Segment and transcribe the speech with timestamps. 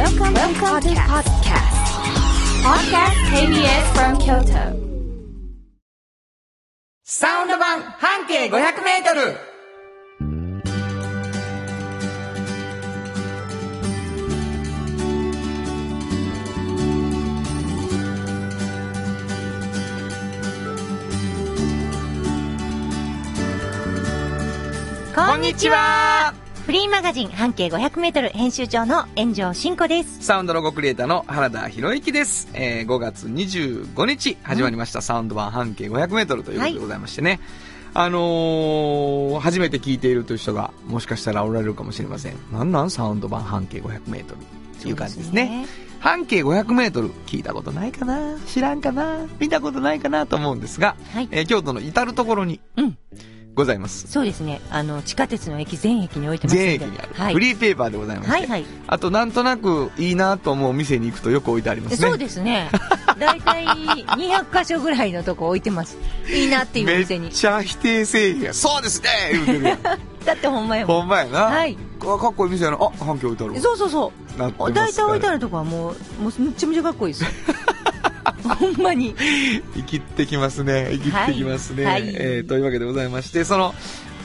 [0.00, 1.76] Welcome, Welcome to podcast.
[2.64, 4.64] Podcast KBS from Kyoto.
[7.04, 8.50] サウンド版半径500
[8.82, 9.36] メートル
[25.14, 30.22] こんにちはフリーマガジン半径500メートル編集長の炎上真子です。
[30.22, 32.48] サウンドロゴクリエイターの原田博之です。
[32.54, 37.40] えー、5月25日始まりました、サウンド版半径500メートルということでございましてね。
[37.92, 42.36] あのー、初めて聞いているという人がもしかしたらおられるかもしれません。
[42.52, 42.90] なんなん？
[42.90, 44.42] サウンド版半径500メートルっ
[44.80, 45.66] ていう感じですね。
[45.98, 48.36] 半径500メートル聞いたことないかな？
[48.46, 49.26] 知らんかな？
[49.40, 50.26] 見たことないかな？
[50.26, 52.96] と思うんですが、はいえー京都の至るところにうん。
[53.60, 54.06] ございます。
[54.08, 54.60] そうですね。
[54.70, 56.56] あの、地下鉄の駅全駅に置いてます。
[56.56, 57.34] 全駅にある、はい。
[57.34, 58.64] フリーペーパーでございまして、はいはい。
[58.86, 62.08] あとなんとなくいいなと思う店に行くとよく置いてありますね。
[62.08, 62.70] そうですね。
[63.18, 65.98] だいたい200箇所ぐらいのとこ置いてます。
[66.28, 67.30] いいなっていうめ店にっ。
[67.30, 69.78] ちゃ否定せやんそうですね言うてる。
[70.24, 71.00] だってほんまやもん。
[71.00, 71.44] ほんまやな。
[71.44, 72.78] はいかかっこいい店やな。
[72.80, 73.60] あ、半径置いてあるわ。
[73.60, 74.38] そうそうそう。
[74.38, 75.36] なってますだいたい置いてある。
[75.36, 77.30] るとこはもう、もうめっちゃめちゃかっこいいですよ。
[78.58, 79.14] ほんまに。
[79.74, 80.88] 生きってきますね。
[80.92, 81.84] 生きってきますね。
[81.84, 83.74] はいはいえーというわけでございまして、その、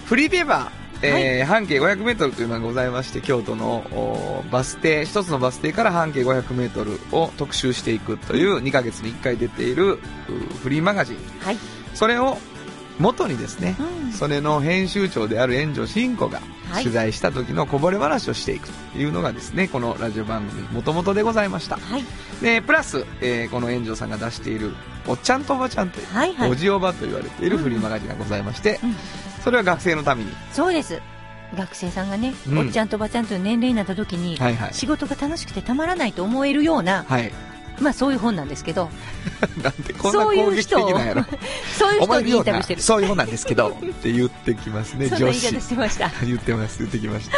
[0.06, 9.98] フリーペーパー、えー半径500メートルというのがございまして、京都のおバス停、一つのバス停から半径500メートルを特集していくという2ヶ月に1回出ているう
[10.62, 11.18] フリーマガジン。
[11.42, 11.58] はい。
[11.94, 12.38] それを
[13.00, 16.40] 元にですね、うんそれの編集長である炎上真子が
[16.72, 21.76] はい取材した時のこぼれ話をしていくというのがですね、このラジオ番組もともとでございました。
[21.78, 22.04] はい。
[22.42, 24.74] で、プラス、えーこの炎上さんが出している、
[25.06, 28.96] おっちゃんとおばちゃんという、はいはいおじおばと言われているフリーマガジンがございまして、うん
[29.44, 31.02] それは学生のために、そうです。
[31.56, 34.74] 学生さんがね、うんおっちゃんとおばちゃんという年齢になった時に、はいはい。
[34.74, 37.32] 仕事が楽しくてたまらないと思えるような、はい。
[37.80, 38.90] まあそういう本なんですけど、
[39.62, 41.26] なんでこんなそうい攻撃う人を的なんやろ。
[41.78, 42.82] そういう人にインタビューしてる。
[42.82, 45.62] そういう本なんですけど、って言ってきますね、 女子方。
[45.62, 46.12] してました。
[46.24, 47.38] 言ってます、言ってきました。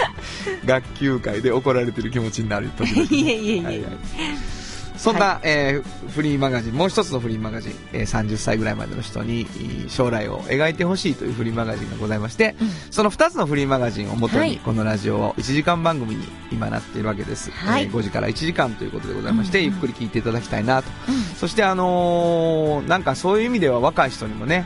[0.65, 3.03] 学級会で怒られてる気持ちになる時々。
[3.09, 4.66] いえいえいえはいはい
[4.97, 12.69] そんな、えーフリーマガジン、もう一つのフリーマガジン、えー30歳ぐらいまでの人にいい将来を描いてほしいというフリーマガジンがございまして、うん。
[12.91, 14.57] その2つのフリーマガジンをもとに、はい。
[14.57, 17.51] このラジオを1時間番組に今なっているわけです。
[17.51, 17.83] はい。
[17.83, 19.65] えー5時から1時間ということでございまして、うん。
[19.65, 20.89] うんゆっくり聞いていただきたいなと。
[20.89, 20.91] う
[21.37, 24.65] そしてあのーなんかそういう意味では若い人にもね。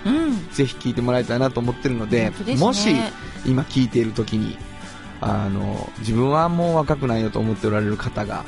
[0.53, 2.55] ぜひ聞いてもらいたいなと思ってるので、ですね。
[2.55, 2.89] もし
[3.45, 4.57] 今聞いている時に、
[5.21, 8.43] あの、自分はもう若くないよと思っておられる方が、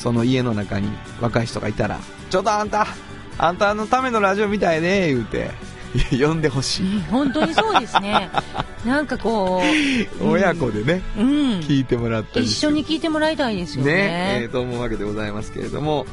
[0.00, 0.88] その家の中に
[1.20, 2.00] 若い人がいたら、
[2.30, 2.86] ちょっとあんた、
[3.36, 5.50] あんたのためのラジオみたいね、言うて、
[6.18, 6.96] 呼んでほしい。
[6.96, 8.30] うん本当にそうですね。
[8.86, 9.62] なんかこ
[10.20, 11.26] う、うん親子でね、うん。
[11.60, 14.50] 聞いてもらったり一緒に聞いてもらいたいですよね、えねー。
[14.50, 16.06] と思うわけでございますけれども、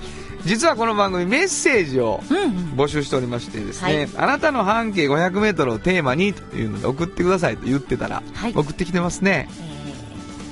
[0.43, 2.49] 実はこの番組メッセージをうんうん。
[2.75, 9.47] 募集しておりましてですね、はいあなたの半径500メートルをテーマにというので送ってくださいと言ってたら、はい送ってきてますね。
[9.61, 9.76] えー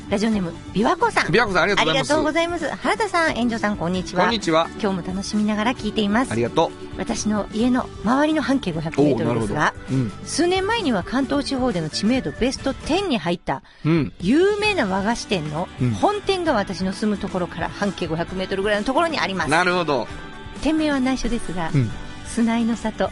[0.10, 1.32] ラジオネーム、琵琶湖さん。
[1.32, 2.04] ビアコさんありがとうございます。
[2.04, 2.70] ありがとうございます。
[2.70, 4.26] 原田さん、炎上さん、こんにちは。
[4.26, 4.68] こんにちは。
[4.80, 6.36] 今日も楽しみながら聞いていますあ。
[6.36, 9.04] りがと私の家の周りの半径500う。
[9.04, 9.74] メーおおなるほどトルですが、。
[9.90, 10.12] うん。
[10.24, 14.14] 数年前には関東地方での知名度ベスト10に入ったうん。
[14.22, 19.50] 有名な和菓子店のうん本店が私の住むところから半径500メートルぐらいのところにあります。
[19.50, 20.08] なるほど。
[20.62, 21.90] 店名は内緒ですが、うん。
[22.28, 23.10] 砂井の里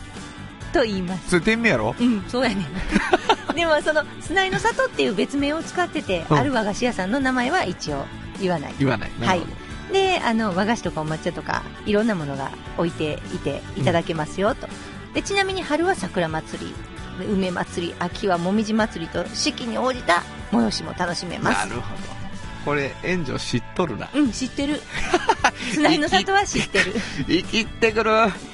[0.74, 1.30] と言います。
[1.30, 1.96] それ店名やろ？
[1.98, 2.66] うん、そうやねん。
[3.56, 8.06] でもその砂井の里っていう別名を使ってて、うんある和菓子屋さんの名前は一応
[8.42, 8.74] 言わない。
[8.80, 9.12] 言わない。
[9.20, 9.94] なるほど。
[9.94, 14.68] で、あの、和菓子とかお抹茶とか、いろんなものが置いていていただけますよ、と。
[15.14, 16.74] で、ちなみに春は桜祭り、
[17.20, 21.68] で梅祭り、秋はもみじ祭りと、四季に応じた催しも楽しめます。
[21.70, 22.23] なるほど。
[22.66, 24.10] これ、援助知っとるな。
[24.14, 24.82] うん、知ってる。
[25.74, 26.94] 砂井の里は知ってる。
[27.28, 28.12] 生きってくる。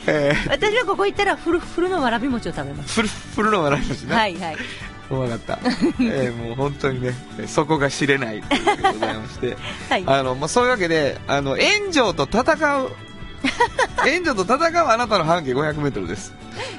[0.08, 2.96] えー、私はここ行ったら、フルフルのわらび餅を食べます。
[2.96, 4.16] フルフルの笑いますね。。
[4.16, 4.58] はいいはい。
[5.12, 5.60] うまかった。
[6.02, 7.14] えー、もう本当にね、
[7.48, 9.58] そこが知れないということでございまして。
[9.90, 10.04] はい。
[10.06, 12.92] あの、まあ、そういうわけで、あの、炎上と戦う、
[13.98, 16.34] 炎上と戦うあなたの半径500メートルです。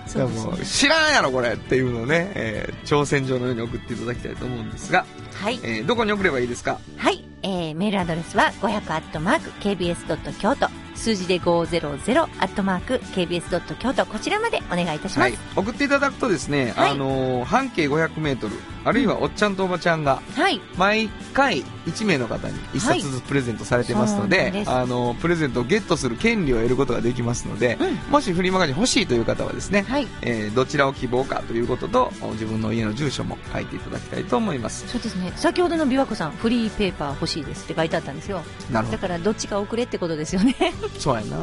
[0.07, 5.07] そうですね知らんやろこれっていうのをね、えー挑戦状のように送っていただきたいと思うんですが、
[5.41, 5.59] はい。
[5.63, 6.79] えーどこに送ればいいですか？
[6.97, 7.25] はい。
[7.43, 10.69] えー、メールアドレスは500アットマーク KBS ドット京都。
[10.97, 13.59] 数字で500、アットマーク、kbs.
[13.79, 15.21] 京都、こちらまでお願いいたします。
[15.21, 20.61] はい、送っていただくとですね、はいあのー半径500メートル、あるいはおっちゃんとおばちゃんが、はい。
[20.77, 30.07] 毎回1名の方に1冊ずつプレゼントされてますので、ですあのプレゼントをゲットする権利を得ることができますので、うんもしフリーマガジン欲しいという方はですね、はい。
[30.21, 35.30] えーどちらを希望かということと自分の家の住所も書いていただきたいと思いますそうですね。
[35.37, 38.43] 先ほどの琵琶湖さん、フリーペーパー欲しいですって書いてあったんですよ。
[38.71, 40.55] なるほだから、どっちか送れってことですよね。
[40.95, 41.37] どそうやな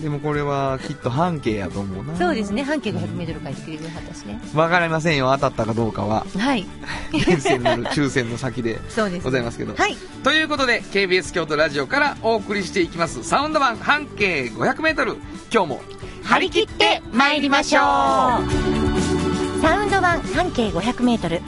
[0.00, 2.62] でもこれはきっと半径やと思うなそうですね。
[2.62, 4.40] 半径500メートル書いてくれるはったしね。
[4.54, 6.66] わかりませんよ当たったかどうかははい。
[7.10, 9.24] 厳選なる抽選の先でそうです。
[9.24, 9.96] ございますけど、はい。
[10.22, 15.16] ということで KBS 京都ラジオからお送りしていきますサウンド版半径 500m
[15.52, 15.80] 今日も
[16.22, 21.40] 張り切って参りましょうサウンド版半径500メートル。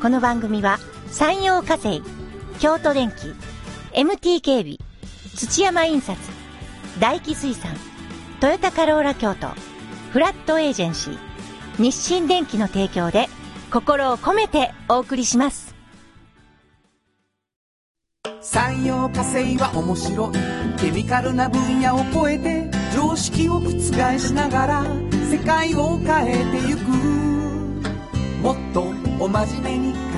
[0.00, 0.78] この番組は、
[1.10, 2.02] 山陽火星、
[2.60, 3.34] 京都電機、
[3.94, 4.76] MT 警備、
[5.34, 6.18] 土山印刷、
[7.00, 7.74] 大気水産、
[8.40, 9.48] トヨタカローラ京都、
[10.12, 11.18] フラットエージェンシー、
[11.78, 13.28] 日清電機の提供で、
[13.72, 15.74] 心を込めてお送りします。
[18.40, 20.32] 産業化成は面白い
[20.78, 23.70] ケミカルな分野を超えて常識を覆
[24.18, 24.84] しながら
[25.30, 26.80] 世界を変えてゆく
[28.42, 28.84] もっと
[29.18, 30.07] お真面目に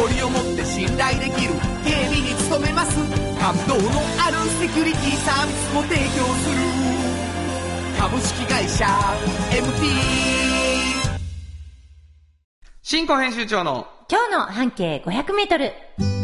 [0.00, 1.52] 誇りを持って信頼できる
[1.84, 2.96] 警備に努めます。
[3.38, 6.56] 感動のあるセキュリティサービスも提供する。
[7.98, 8.86] 株式会社
[9.50, 9.90] MT
[12.80, 16.19] 新庫編集長の今日の半径500メートル。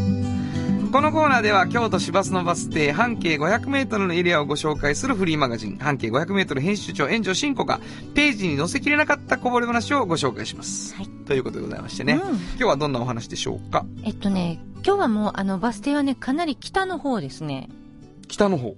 [0.96, 7.81] このコーナーでは京都市バスのバス停半径 500m のエリアをご紹介するフリーマガジン半径 500m 編集長炎上新子が
[8.14, 10.94] ページに載せきれなかったこぼれ話をご紹介します。
[10.94, 13.84] はいということでございましてね、うん今日はどんなお話でしょうか？
[14.04, 17.69] えっとね、今日はもうあのバス停はね、かなり北の方ですね。
[18.28, 18.75] 北の方。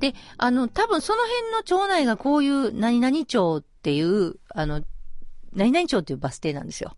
[0.00, 4.82] で、あの、多分その辺の町内がこういう何々町っていう、あの、
[5.54, 6.94] 何々町っていうバス停なんですよ。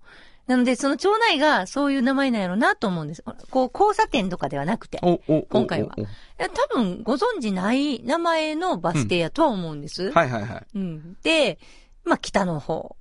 [0.47, 3.25] なので、その町内がそういう名前なんやろうなと思うんです。
[3.51, 5.01] こう、交差点とかではなくて。
[5.49, 5.97] 今回は
[6.39, 10.13] 多分ご存知ない名前のバス停やとは思うんです。
[10.13, 10.67] はいはいはい。
[10.75, 11.17] うん。
[11.23, 11.59] で、
[12.05, 12.97] まあ、北の方。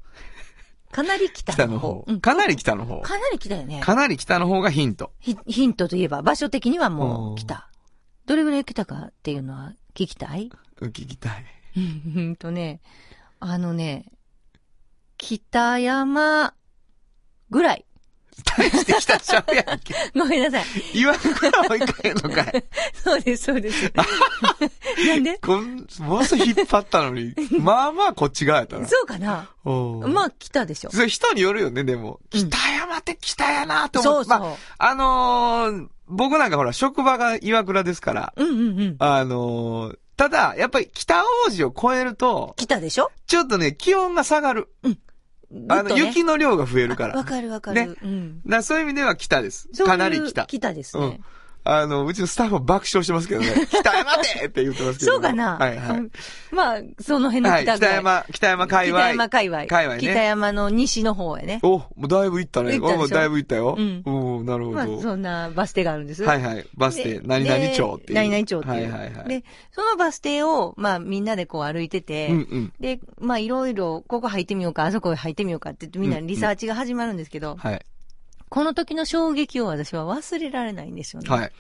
[0.92, 2.06] かなり北の方。
[2.22, 3.02] かなり北の方。
[3.02, 3.82] かなり北よね。
[3.82, 5.12] かなり北の方がヒント。
[5.20, 7.70] ヒヒントといえば、場所的にはもう北。
[8.26, 10.50] どれぐらい北かっていうのは聞きたい？
[10.82, 11.46] うん聞きたい。
[11.78, 12.80] うんとね、
[13.40, 14.06] あのね、
[15.18, 16.54] 北山
[17.50, 17.86] ぐらい。
[18.58, 19.96] 大して北ちゃうやんけ。
[20.14, 20.66] ごめんなさい。
[20.94, 22.66] 言わんからもいかへんのかい。
[23.02, 23.92] そうです、そうです。
[25.08, 25.38] なんで？
[25.38, 28.88] こん、ものす引っ張ったのに、まあまあこっち側やったな。
[28.88, 30.92] そうかなまあ、北でしょ。
[30.92, 32.20] それ人によるよね、でも。
[32.34, 34.30] うん北山って北やなって思って。
[34.30, 34.50] そうそう。
[34.50, 38.96] まあ、あのー僕なんかほら、職場が岩倉ですから、うんうんうん。
[39.00, 43.12] あのーただ、やっぱり北王子を超えると、北でしょ？
[43.28, 44.70] ちょっとね、気温が下がる。
[45.70, 47.16] あの、雪の量が増えるから。
[47.16, 47.98] わだかかるわかねる。
[48.02, 48.42] うん。
[48.46, 49.70] らそういう意味では北です。
[49.86, 50.46] かなり北。
[50.46, 51.24] 北ですねうん。。
[51.68, 53.48] あの、うちのスタッフは爆笑してますけどね。
[53.68, 55.14] 北山でって言ってますけど。
[55.14, 55.98] そうかなはいはい。
[55.98, 56.12] うん
[56.52, 57.92] まあ、その辺のはい、北ぐらい。
[57.92, 59.00] 北山、北山界隈。
[59.00, 59.66] 北山界隈。
[59.66, 61.60] 界隈ね北山の西の方へね。
[61.64, 62.80] お、もうだいぶ行ったね。
[62.80, 63.76] だいぶ行ったよ。
[63.78, 64.78] うんおーなるほど。
[64.78, 66.24] まあ、そんなバス停があるんです。
[66.24, 66.68] はいはい。
[66.76, 68.08] バス停、で何々町っていう。
[68.10, 68.74] で何々町っていう。
[68.74, 69.28] はいはいはい。
[69.28, 72.74] で、そのバス停を、まあみんなでこう歩いてて、うんうん。
[72.80, 77.86] で、まあいろいろ、ここ入ってみようか、あそこ入ってみようかって言ってみんなリサーチが始まるんですけど、はい。
[78.56, 81.30] この時の衝撃を私は忘れられないんですよね。
[81.30, 81.52] はい。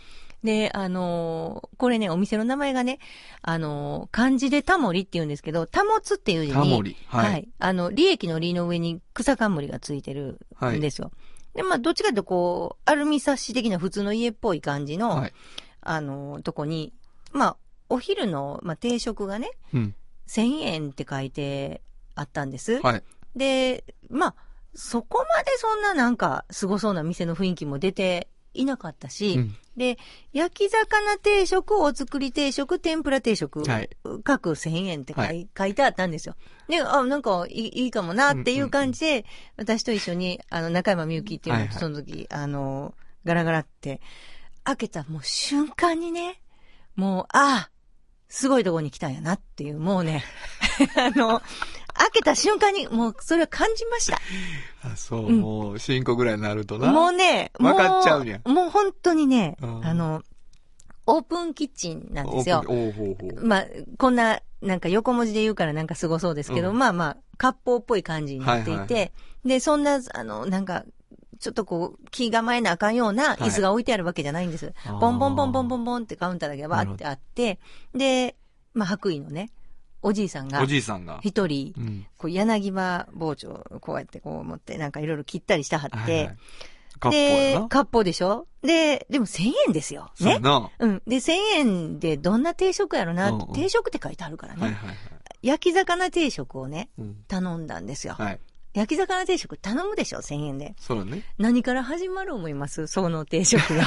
[0.45, 2.99] で、あのーこれね、お店の名前がね、
[3.41, 6.95] あのー漢字でタモリって言うんですけど、保つっていう字に、タモリ。
[7.07, 7.17] は。
[7.17, 7.49] はいい。
[7.59, 11.11] あの、利益の利の上に草冠がついてるんですよ。
[11.53, 15.33] で、まあ、どっちかというとこう、アルミサッシ的な普通の家っぽい感じの、はい。
[15.81, 16.93] あの、とこに、
[17.33, 17.57] まあ、
[17.89, 19.95] お昼の、まあ、定食がね、うん。
[20.29, 21.81] 1000円って書いて
[22.15, 22.79] あったんです。
[22.79, 23.03] はい。
[23.35, 24.35] で、まあ、
[24.75, 29.55] そこまでそんななんか、凄そうな店の雰囲気も出ていなかったし、うん。
[29.77, 29.97] で、
[30.31, 33.89] 焼き魚定食、お作り定食、天ぷら定食、はい。
[34.23, 35.49] 各1000円って書い,、はい。
[35.57, 36.35] 書いてあったんですよ。
[36.67, 39.25] で、あ、なんかいいいいかもなっていう感じで、
[39.57, 41.79] 私と一緒に、あの、中山みゆきっていうのと、はいはい。
[41.79, 44.01] その時、あの、ガラガラって、
[44.63, 46.41] 開けたもう瞬間にね、
[46.95, 47.71] もう、ああ、
[48.29, 50.23] すごいとこに来たんやなっていう、もうね、
[50.97, 51.41] あの、
[51.97, 54.19] 開けた瞬間に、もう、それは感じました。
[54.83, 56.91] あ、そう、うんもう、進行ぐらいになるとな。
[56.91, 60.21] もうね、もわかっちゃうんやもう本当にね、うんあの、
[61.07, 62.63] オープンキッチンなんですよ。
[62.65, 63.45] ほうほう。
[63.45, 63.65] まあ、
[63.97, 69.09] こんな、なんか横文字で言うからなんかすごそうですけど、うんまあまあ、割烹っぽい感じになっていて、はいはいは
[69.45, 70.83] で、そんな、あの、なんか、
[71.39, 74.73] ちょっとこう、気構えなあかんような椅子が置いてあるわけじゃないんです。
[74.85, 77.59] あーボンボンボンボンボンボンってカウンターだけがバーってあって、
[77.93, 78.35] で、
[78.73, 79.51] まあ、白衣のね、
[80.07, 81.19] おじいさんがお、じいさんが。
[81.23, 82.05] 一人、うん。
[82.17, 86.37] こう、柳葉包丁をこうやってこう持って、なんかいろいろ切ったりしたはって、はい
[87.11, 87.61] でな、。
[87.67, 88.47] 割烹でしょ？
[88.61, 90.11] で、でも1000円ですよ。
[90.21, 90.39] ね？
[90.41, 91.01] そうん。
[91.05, 94.61] で、1000円でどんな定食やろな、うんうん定食って書いてあるからね。
[94.61, 94.97] はいはいはい。
[95.41, 97.15] 焼き魚定食をね、うん。
[97.27, 98.13] 頼んだんですよ。
[98.13, 98.39] はい。
[98.73, 100.75] 焼き魚定食頼むでしょ ?1000 円で。
[100.79, 101.23] そうだね。
[101.37, 102.87] 何から始まる思います？
[102.87, 103.83] その定食が。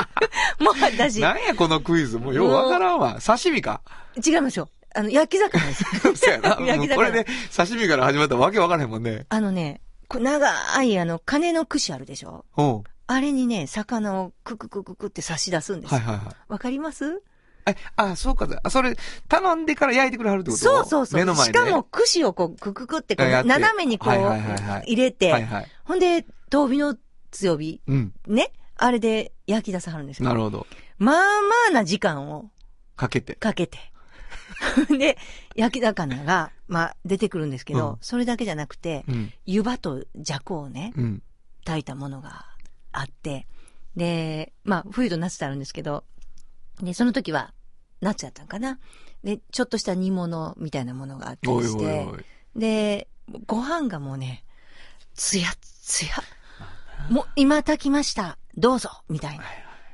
[0.60, 2.18] もう私、なんやこのクイズ。
[2.18, 3.18] もうようわからんわ。
[3.20, 3.82] 刺身か？
[4.26, 4.70] 違いますよ。
[4.96, 5.84] あの、焼き魚です。
[6.16, 6.58] そうやな。
[6.66, 9.26] 焼き魚これで刺身から始まったらわけわからへんもんね。
[9.28, 12.44] あのね、長いあの、金の串あるでしょ？
[12.56, 12.82] うん。
[13.08, 16.00] あれにね、魚をクククククって差し出すんですよ。
[16.00, 16.34] はいはいはい。
[16.48, 17.22] わかります？
[17.68, 18.48] え、あ、そうか。
[18.62, 18.96] あ、それ、
[19.28, 20.62] 頼んでから焼いてくれはるってこと？
[20.62, 21.20] そうそうそう。
[21.20, 21.58] 目の前で。
[21.58, 25.66] しかも、串をこう、クククってこう、やって斜めにこう、はいはいはいはい入れて、はいはい。
[25.84, 26.96] ほんで、豆火の
[27.32, 28.12] 強火、うん。
[28.26, 30.28] ね、あれで焼き出さはるんですよ。
[30.28, 30.66] なるほど。
[30.98, 31.22] まあま
[31.70, 32.50] あな時間を
[32.96, 33.34] かけて。
[33.34, 33.78] かけて。
[34.98, 35.18] で、
[35.54, 39.32] 焼き魚が、まあ、出てくるんですけど、うんそれだけじゃなくて、うん。
[39.44, 41.22] 湯葉とじゃこをね、うん。
[41.64, 42.46] 炊いたものが
[42.92, 43.46] あって、
[43.96, 46.04] で、まあ、冬と夏ってあるんですけど、
[46.80, 47.52] で、その時は、
[48.00, 48.78] 夏やったんかな？
[49.24, 52.24] で、ちょっとした煮物みたいなものがあったおいりして、おいおい。
[52.54, 53.08] で、
[53.46, 54.44] ご飯がもうね、
[55.14, 55.48] つや
[55.82, 56.10] つや。
[57.10, 58.38] もう今炊きました。
[58.56, 59.44] どうぞみたいな。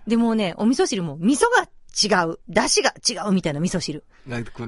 [0.07, 2.39] で、もうね、お味噌汁も味噌が違う。
[2.49, 4.05] 出汁が違うみたいな味噌汁。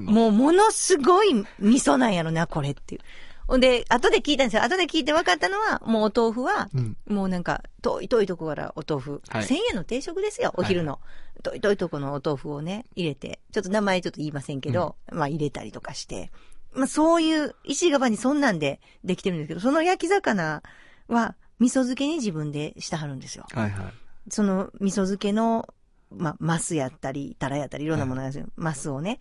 [0.00, 3.00] もうものすごい味噌なんやろな、これっていう。
[3.46, 4.62] ほんで、後で聞いたんですよ。
[4.62, 6.96] 後で聞いて分かったのは、もうお豆腐は、うん。
[7.06, 9.22] もうなんか、遠い遠いとこからお豆腐。
[9.28, 10.98] はい1000円の定食ですよ、お昼の。
[11.42, 16.30] 遠い遠いとこのお豆腐をね、入れて、ちょっと名前ちょっと言いませんけど、まあ入れたりとかして。
[16.72, 20.62] まあそういう、石窯にそんなんでできてるんですけど、その焼き魚
[21.08, 23.46] は、味噌漬けに自分でしてはるんですよ。
[23.52, 23.92] はいはい。
[24.30, 25.68] その味噌漬けの、
[26.16, 28.46] まあ、マスやったり、タラやったり、いろんなものなんですよ。
[28.56, 29.18] マスをね、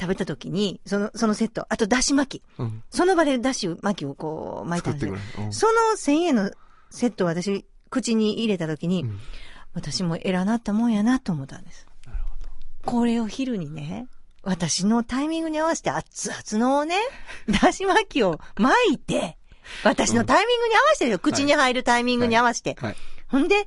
[0.00, 2.42] 食べた時に、その、そのセット、あとだし巻き。
[2.58, 2.82] うん。
[2.90, 5.16] その場でだし巻きをこう巻いたんですよ。
[5.38, 6.50] うんその1000円の
[6.90, 9.18] セットを私、口に入れた時に、うん
[9.74, 11.86] 私も偉なったもんやなと思ったんです。
[12.84, 14.08] これを昼にね、
[14.42, 16.96] 私のタイミングに合わせて熱々のね、
[17.62, 19.36] だし巻きを巻いて、
[19.84, 21.18] 私のタイミングに合わせてよ。
[21.18, 22.76] 口に入るタイミングに合わせて。
[22.80, 22.96] はい。
[23.28, 23.66] ほんで、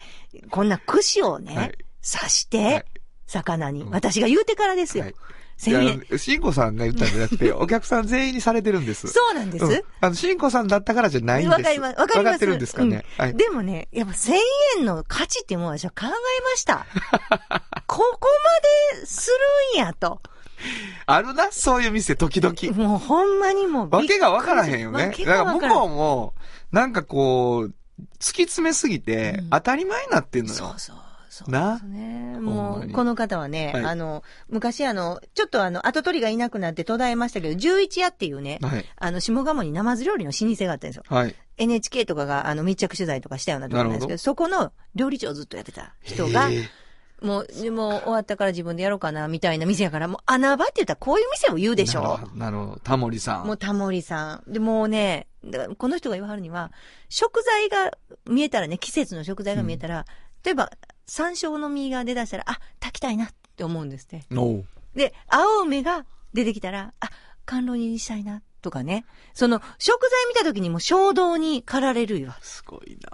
[0.49, 2.85] こんな串をね、はい刺しはいて、
[3.27, 5.05] 魚に、うん私が言うてからですよ。
[5.05, 5.13] はい。
[5.13, 5.15] い
[5.61, 6.03] 1000円。
[6.09, 9.07] や、しんこさんが言ったんじゃなくて、 お客さん全員にされてるんです。
[9.07, 9.65] そうなんです。
[9.65, 11.59] うんあの、しんこさんだったからじゃないんです。
[11.59, 11.99] わかります。
[11.99, 12.35] わかります。
[12.37, 13.05] ってるんですかね。
[13.19, 13.35] うんはい。
[13.35, 14.33] でもね、やっぱ1000
[14.79, 16.85] 円の価値っていうものは私は考えました。
[17.87, 18.27] ここ
[18.91, 19.29] まです
[19.75, 20.21] るんやと。
[21.07, 22.77] あるな、そういう店、時々。
[22.77, 25.13] もうほんまにもうわけがわからへんよね。
[25.25, 26.33] だから向こうも、
[26.71, 27.73] なんかこう、
[28.19, 30.57] 突き詰めすぎてうん、当たり前になってんのよ。
[30.57, 30.95] そうそう。
[31.45, 32.37] そうなですね。
[32.39, 38.85] もう、この方はね、はいあの、昔あの、ちょっとあの、後取りがいなくなって途絶えましたけど、11屋っていうね、はい。
[38.95, 41.03] あの、下鴨にナマズ料理の老舗があったんですよ。
[41.07, 41.35] はい。
[41.57, 46.49] NHK とかがあの密着取材とかしたようなところなんですけど、なるそこの料理長をずっとやってた人が
[47.21, 52.35] もう、でも終わったから自分でやろうかな、みたいな店やから、もう穴場って言ったらこういう店を言うでしょなるほど。
[52.35, 52.79] なるほど。
[52.83, 53.47] タモリさん。
[53.47, 54.51] もうタモリさん。
[54.51, 55.27] で、もうね、
[55.77, 56.71] この人が言わはるには、
[57.09, 57.91] 食材が
[58.25, 60.05] 見えたらね、季節の食材が見えたら、
[60.43, 60.71] 例えば、
[61.07, 64.23] 山椒の実が出だしたら、あ、炊きたいなって思うんですって。
[64.35, 64.65] おう
[64.95, 67.09] で、青梅が出てきたら、あ、
[67.45, 69.05] 甘露煮にしたいな、とかね。
[69.33, 72.33] その、食材見た時にも衝動に駆られるよ。
[72.41, 73.09] すごいな。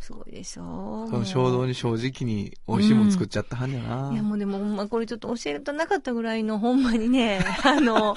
[0.00, 4.10] すごいでしょその衝動に正直に美味しいもん作っちゃったはんやな。
[4.12, 8.14] いやもうでもほんまこれちょっと教えたなかったぐらいのほんまにね、 あの、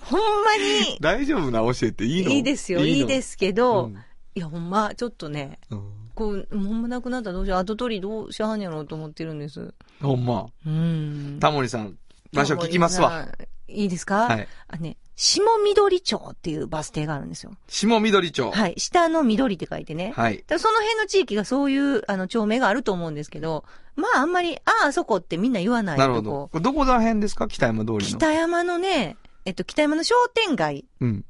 [0.00, 2.30] ほんまに大丈夫な教えていいの？
[2.30, 3.96] いいですよ、いいですすけど、うん
[4.34, 9.72] いやほんまちょっとね、うんこう、ほんまなくなったらどうしよう、後取りどうしはんやろうと思ってるんです。
[10.02, 10.48] ほんま。
[10.66, 11.38] うん。
[11.40, 11.96] タモリさん、
[12.34, 13.26] 場所聞きますわ。。
[13.68, 14.26] いいですか？
[14.26, 14.48] はい。
[14.68, 17.52] あね、下緑町っていうバス停があるんですよ。
[17.68, 18.50] 下緑町。
[18.50, 18.74] はい。
[18.76, 20.12] 下の緑って書いてね。
[20.14, 20.44] はい。
[20.46, 23.64] その辺の地域がそういう、あの、町名があると思うんですけど、
[23.96, 26.48] まああんまり、ああ、あそこってみんな言わないなるほど。
[26.52, 27.48] これどこら辺ですか？
[27.48, 28.00] 北山通りの。
[28.00, 31.24] 北山のね、えっと、北山の商店街うん。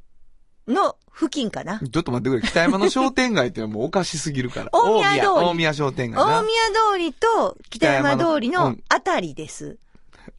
[0.69, 1.79] の付近かな。
[1.79, 2.49] ちょっと待ってくれ。
[2.49, 4.71] 北山の商店街ってもうおかしすぎるから。
[4.73, 6.41] 大宮通り大宮商店街な。
[6.41, 9.77] 大宮通りと北山通りのあたりです。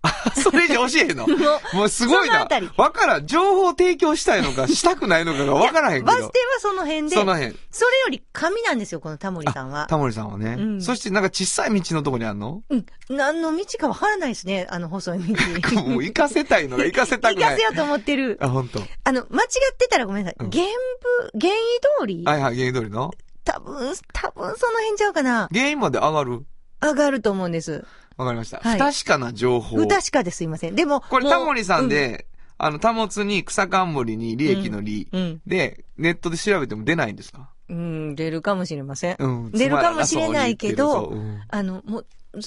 [0.42, 1.28] それじゃ教えへんの？
[1.74, 2.48] もうすごいな。
[2.78, 3.28] わからん。
[3.28, 6.24] 情報提供したいのか、したくないのかがわからへんけどバス停。
[6.26, 7.56] はその辺で、その辺。
[7.70, 9.86] それより紙なんですよ、このタモリさんは。
[9.90, 10.56] タモリさんはね。
[10.58, 12.64] うんそしてなんか小さい道のとこにあんの？
[12.70, 12.86] うん。
[13.10, 15.36] 何の道かわからないですね、あの細い道。
[15.84, 17.62] もう行かせたいのが 行かせたくない行かせ。
[17.64, 18.38] ようと思ってる。
[18.42, 18.80] あ、本当。
[19.04, 20.46] あの、間違ってたらごめんなさい。
[20.46, 20.64] うん原
[21.34, 21.58] 部、原意
[22.00, 22.24] 通り？
[22.26, 23.12] はいはい、原因通りの？
[23.44, 25.48] 多分、多分その辺ちゃうかな。
[25.54, 26.44] 原因まで上がる？
[26.84, 27.86] 上がると思うんです。
[28.22, 28.60] わかりました。
[28.60, 29.78] はい不確かな情報。
[29.78, 30.76] 不確かですいません。
[30.76, 35.42] でも、これタモリさん、で、あの、貨物に草冠に利益の利、うん。
[35.48, 37.50] で、ネットで調べても出ないんですか？
[37.70, 39.16] うん、うん出るかもしれません。
[39.18, 39.52] うん。
[39.52, 42.06] 出るかもしれないけどうあの、もう、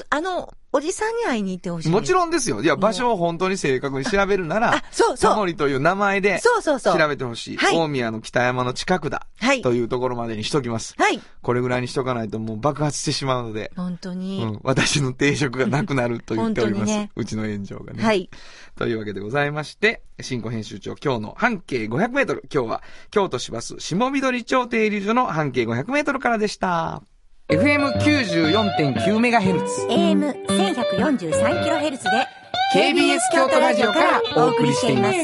[0.08, 1.88] あの、おじさんに会いに行ってほしい。
[1.90, 2.14] もちん。
[2.14, 2.62] ろんですよ。
[2.62, 5.36] いや、場所を本当に正確に調べるならあ、、そうタそう。
[5.36, 6.98] モリという名前でそうそうそう。
[6.98, 7.56] 調べてほしい。
[7.58, 9.26] はい大宮の北山の近くだ。
[9.38, 9.60] はい。
[9.62, 10.94] というところまでにしときます。
[10.96, 11.20] はい。
[11.42, 14.42] これぐらいにしとかないともう爆発してしまうので、本当うに。
[14.44, 16.86] ん、私の定食がなくなると言っております。
[16.86, 18.02] ねうちの炎上がね。
[18.02, 18.30] はい。
[18.76, 22.44] というわけでございまして、新庫編集長、今日の半径500メートル。
[22.52, 27.02] 今日は、京都市バス下緑町停留所の半径500メートルからでした。
[27.50, 29.86] FM94.9MHz。
[29.90, 32.26] AM1143kHz で、
[32.74, 35.18] KBS 京都ラジオからお送りしています。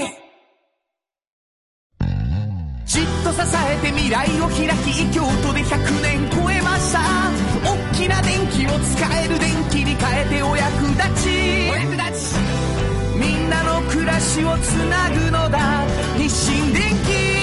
[2.85, 7.01] じっと支えて未来を開き京都で100年超えました。
[7.65, 11.71] 大きな電気を使える電気に変えてお役立ち。
[11.71, 12.37] お役立ち。
[13.19, 15.87] みんなの暮らしをつなぐのだ。
[16.19, 17.40] 日清電気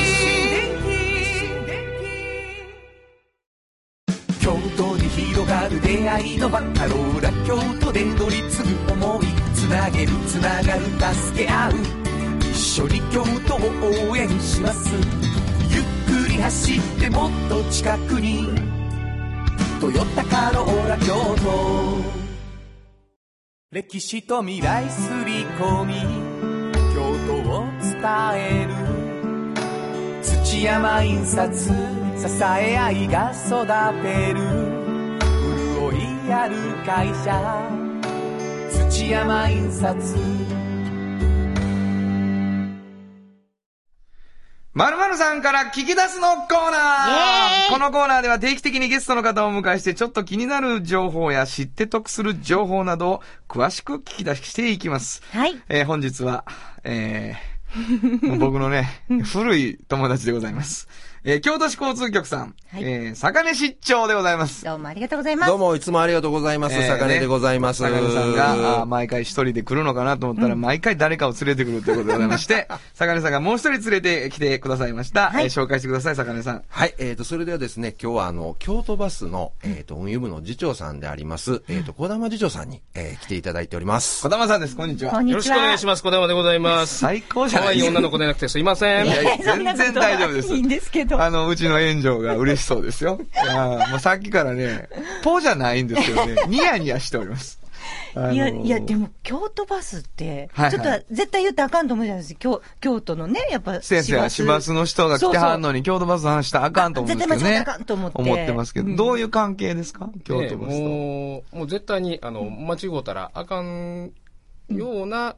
[4.47, 11.73] 京都に広がる出会いのバカローラ京都で乗り継ぐ思いつなげるつながる助け合う。
[12.39, 14.89] 一緒に京都を応援します。
[15.69, 18.47] ゆっくり走ってもっと近くに
[19.81, 21.13] 「トヨタカローラ京
[21.43, 21.97] 都」
[23.73, 25.93] 歴史と未来すり込み。
[26.95, 27.99] 京都を伝
[28.33, 30.23] える。
[30.23, 31.96] 土山印刷。
[32.19, 33.65] 支え合いが育
[34.01, 34.39] てる
[35.75, 36.55] 潤いある
[36.85, 37.69] 会社
[38.89, 39.95] 土山印刷
[44.73, 55.21] まるまるさんから聞き出すのコーナーこのコーナーでは定期的にゲストの方をお迎えしてちょっと気になる情報や知って得する情報などを詳しく聞き出していきます。
[55.31, 55.55] はい。
[55.69, 56.45] えー本日は、
[56.83, 57.57] えー
[58.39, 58.87] 僕のね、
[59.33, 60.87] 古い友達でございます。
[61.29, 64.63] えー京都市交通局さん、はいえー坂根市長でございます。
[64.63, 65.49] どうもありがとうございます。
[65.49, 66.75] どうも、いつもありがとうございます。
[66.77, 67.83] えー坂根でございます。
[67.83, 75.31] 坂根さんが、あー毎回一人で来るのかなと思ったら、毎回誰かを連れてくるということでございまして、 坂根さんがもう一人連れてきてくださいました。
[75.31, 76.61] はいえー紹介してください、坂根さん。
[76.69, 84.29] はい、えっ、と、それではですね、今日はあの、京都バスの、えっ、と、運輸部の次長さんであります、えっ、と、小玉次長さんに、えー来ていただいております小。
[84.29, 85.11] 玉さんです、こんにちは。
[85.11, 85.33] こんにちは。
[85.33, 86.03] よろしくお願いします。
[86.03, 86.99] 小玉でございます。
[86.99, 87.89] 最高じゃ可ないですか。
[87.89, 89.07] 愛い女の子でなくてすいません。
[89.07, 90.53] いやいや、全然大丈夫です。
[90.55, 91.16] いいんですけど。
[91.23, 93.19] あの、うちの炎上が嬉しそうですよ。
[93.35, 94.87] あーもうさっきからね、
[95.23, 97.59] ポじゃないんですけどね、 ニヤニヤしております。
[98.15, 100.71] あのーいや、いや、でも、京都バスって、はいはい。
[100.71, 102.39] ちょっと絶対言ったらあかんと思うじゃないですか。
[102.39, 104.73] 京京都のね、やっぱ、先生は市バス。
[104.73, 107.49] の人が来てはんのに、京都バスの話したらあかんと思うんですけどね。
[107.51, 108.17] 絶対あかんと思って。
[108.21, 108.95] 思ってますけど、うん。
[108.95, 110.09] どういう関係ですか？
[110.23, 110.83] 京ね都バスと。
[110.83, 114.11] もう、もう絶対に、あの、間違うたらあかん
[114.69, 115.35] ような、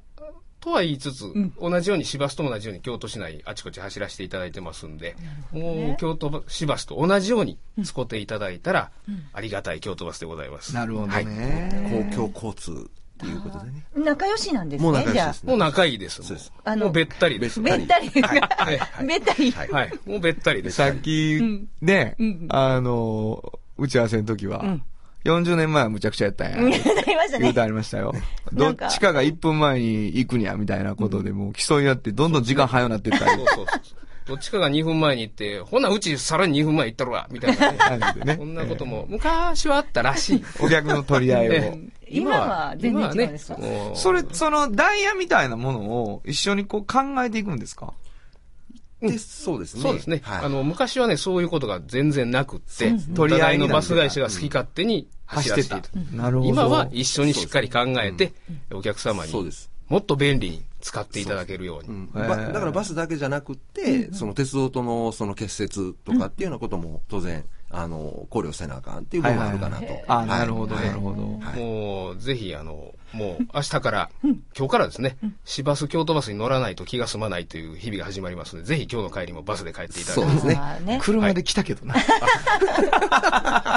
[0.60, 5.16] とは言いつつ、同じように市バスと同じように京都市内あちこち走らせていただいてますんで、
[5.52, 8.92] もう京都市バスと同じように使っていただいたら、
[9.34, 10.76] ありがたい京都バスでございます。
[10.76, 12.10] なるほどはいね。
[12.12, 13.86] 公共交通ということでね。
[13.96, 15.46] 仲良しなんですね、もう仲良しじゃあです。
[15.46, 16.24] もう仲いいです。
[16.24, 17.62] そうですあのもうべったりです。
[17.62, 18.10] べったり。
[18.10, 18.36] は
[18.72, 19.52] いはいべったり。
[19.52, 20.00] はい はい。
[20.06, 20.78] もうべったりです。
[20.78, 22.16] さっき、ね、
[22.50, 24.78] あの、打ち合わせの時は、
[25.30, 26.58] 40年前はむちゃくちゃやったんや。
[26.62, 27.40] なりましたね。
[27.42, 27.62] 言うて。
[27.62, 28.14] ありましたよ。
[28.54, 33.32] どっちかが1分前に行くにゃ、みたいなことで、もう競い合って、どんどん時間早くなってったり。
[33.32, 33.48] そう。
[33.48, 33.66] そうそう。
[34.28, 37.58] どっちかが2分前に行って、ほな、うちさらに2分前行ったろわ、みたい。
[37.58, 37.78] なね。
[37.80, 40.44] 感じでねこんなことも、昔はあったらしい。
[40.60, 41.50] お客の取り合い。
[41.50, 41.54] を。
[41.54, 41.74] え
[42.12, 43.58] 今は全然違うんですか
[43.96, 45.50] それ、その、ダイヤみたい。
[45.50, 47.44] なものを一緒にこう考えてい。
[47.44, 47.94] くんですか
[49.02, 49.82] で、そうですね。
[49.82, 50.22] そうですね。
[50.24, 50.46] はい。
[50.46, 56.18] あの、昔はね、そういうことが全然なくって、取り合いのバス会社が好き勝手に走走ってたらせていた。。
[56.18, 56.50] なるほど。
[56.50, 58.34] 今は一緒にしっかり考えて、
[58.74, 59.70] お客様にそうです。
[59.88, 62.08] もっと便利に使っていただけるように。
[62.14, 62.36] だか
[62.66, 69.86] らバスだけじゃなくって、その鉄道とのその結節とかっていうようなことも当然あの、考慮せなあかんっていう部分があるかなと。
[70.08, 71.18] あ、はいなるほど、はいなるほど。
[71.18, 80.56] もう、ぜひ、あの、もう、明日から、今日からですね、市バス、京都バスに乗らないと気が済まないという日々が始まりますので、ぜひ今日の帰りもバスで帰っていただいてそうで。
[80.56, 81.00] すね。
[81.02, 81.96] 車で来たけどな。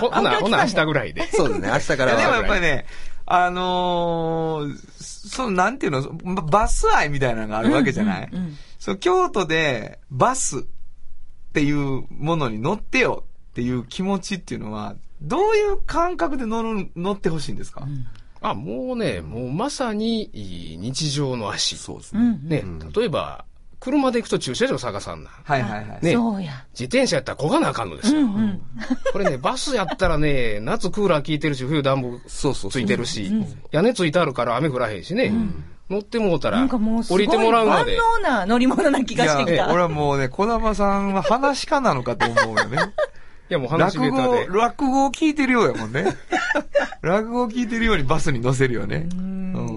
[0.00, 1.26] ほほな、ほな、明日ぐらいで。
[1.32, 1.68] そうですね。
[1.68, 2.36] 明日からでもは。
[2.36, 2.86] やっぱりね、
[3.26, 6.02] あのーその、なんていうの、
[6.34, 10.62] ババス愛みたいなのがあるわけじゃない、うんうんそう京都でバスっ
[11.52, 17.86] ていうものに乗ってよっていう気持ちっていうのは、どういう感覚で乗る、乗ってほしいんですか、
[18.42, 20.30] あ、もうね、もうまさに
[20.78, 21.76] 日常の足。
[21.76, 22.62] そうですね。
[22.64, 22.78] うん。
[22.78, 23.44] ね、例えば、
[23.82, 25.30] 車で行くと駐車場探さんな。
[25.42, 26.04] はいはいはい。
[26.04, 26.52] ねそうや。
[26.72, 28.28] 自転車やったらこがなあかんのですよ。
[29.12, 32.20] これね、バスやったらね、夏クーラー効いてるし、冬暖房
[32.70, 33.32] ついてるし、
[33.72, 35.32] 屋根ついてあるから雨降らへんしね、
[35.90, 37.96] 乗ってもうたらなんかもう、すごい降りてもらうまで。
[37.96, 39.72] 万能な乗り物な気がしてきいや、た。
[39.72, 42.78] 俺はもうね、小玉さんは話し家なのかと思うよね。
[43.52, 44.58] いや、もう話落語ネタで、。
[44.58, 46.06] 落語を聞いてるようやもんね。
[47.02, 49.06] 落語を聞いてるようにバスに乗せるよね。
[49.12, 49.16] う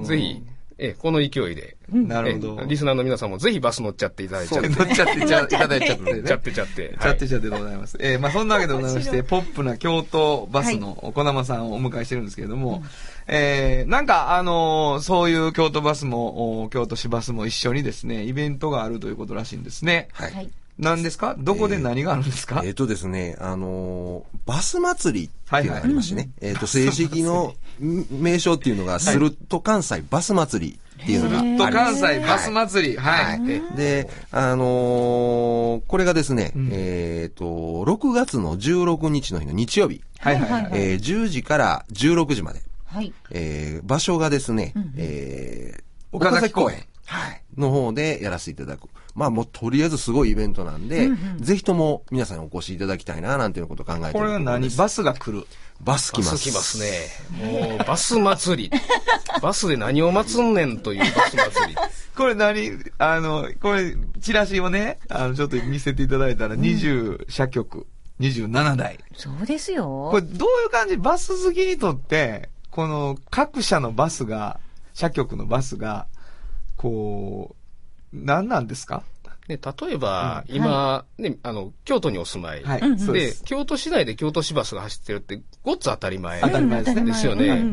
[0.02, 0.42] んぜひ、
[0.78, 2.68] え、この勢いで、なるほどえ。
[2.68, 4.70] リスナーの皆さんもぜひバス乗っちゃっていただいちゃって。
[4.70, 6.24] 乗っちゃってちゃ、いただいちゃってね。
[6.24, 6.96] ちゃってちゃって。
[7.02, 7.98] ちゃってちゃってでございます。
[8.00, 12.82] えーまあそんなわけでございまして、ポップな京都バスの小玉さんをお迎えしてるんですけれども、
[13.28, 20.08] えーなんかあのーそういう京都バスも、お京都市バスも一緒にですね、イベントがあるということらしいんですね。
[20.14, 20.50] はい。
[20.80, 20.96] はい。
[20.96, 21.36] 何ですか？
[21.38, 31.72] どこで何があるんですか、えっ、とですね、あのーバス祭りっていうのがありましてね、えっ、と、正式のん名称っていうのが、スルッと関西バス祭りっていうのがあります。
[31.72, 32.98] と関西バス祭り。
[32.98, 33.40] はい。
[33.40, 40.70] はいえで、あのーこれがですね、んえっ、と、6月の16日の日の日曜日、はいはいはい。
[40.74, 43.14] えー10時から16時まで、はい。
[43.32, 46.86] えー場所がですね、えー岡崎公園。
[47.08, 47.42] はい。
[47.58, 48.88] の方でやらせていただく。
[49.15, 55.47] まあもうとりあえずすごいイベントなんで、ぜひとも皆さんにお越しいただきたいな、なんていうことを考えてるこれは何バスが来る？
[55.82, 56.32] バス来ます。
[56.32, 56.89] バス来ますね。
[57.69, 58.71] もう、バス祭り。
[59.41, 61.75] バスで何を祭んねんというバス祭り。
[62.15, 62.71] これ何？
[62.97, 67.88] あの、これ、チラシをね、あの、ちょっと見せていただいたら、20車局、
[68.19, 68.99] 27台。
[69.15, 70.10] そうですよ。
[70.12, 70.97] これ、どういう感じ？
[70.97, 74.60] バス好きにとって、この各社のバスが、
[74.93, 76.08] 車局のバスが、
[76.78, 77.64] こう、
[78.13, 79.04] 何なんですか？
[79.48, 82.64] ね、例えば、今、ね、あの、京都にお住まい。
[82.64, 83.34] はいうんそうで。
[83.46, 86.42] 京都市内で京都市バスが走ってるって、ごっつ当たり前。
[86.42, 87.64] 当たり前ですねですよね。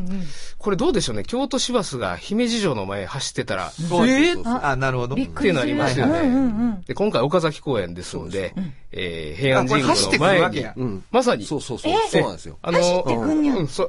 [0.58, 1.22] これどうでしょうね。
[1.24, 5.16] 京都市バスが姫路城の前走ってたら、そうえそうそうあ、なるほど。
[5.16, 5.60] びっくりする。
[5.60, 8.54] ってなりますよねうんうんうんで、今回岡崎公園ですんで、
[8.92, 11.02] えー平安神宮の前に。
[11.10, 11.92] まさに、そうそうそう。
[11.92, 11.96] え？
[12.10, 12.58] そうなんですよ。
[12.60, 13.04] あの、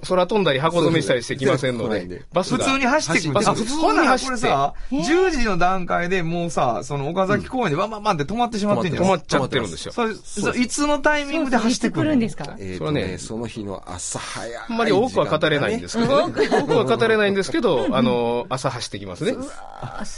[0.08, 2.64] 空飛んだり箱止めしたりしてきませんのでバスが。
[2.64, 3.40] 普通に走ってくる。
[3.40, 9.04] 普通に走って、これさ、10時の段階でもうさ、その岡崎公園でバンバンバンって止まってしまってんじゃん。
[9.04, 9.92] 止まっちゃってるんですよ。
[9.92, 12.56] それそれいつのタイミングで走ってくるるんですか？
[12.60, 14.56] えっ、それはねその日の朝早い。
[14.70, 19.34] あんまり多くは語れないんですけど、ね、多くは語れないんですけど、あの、朝走ってきますね。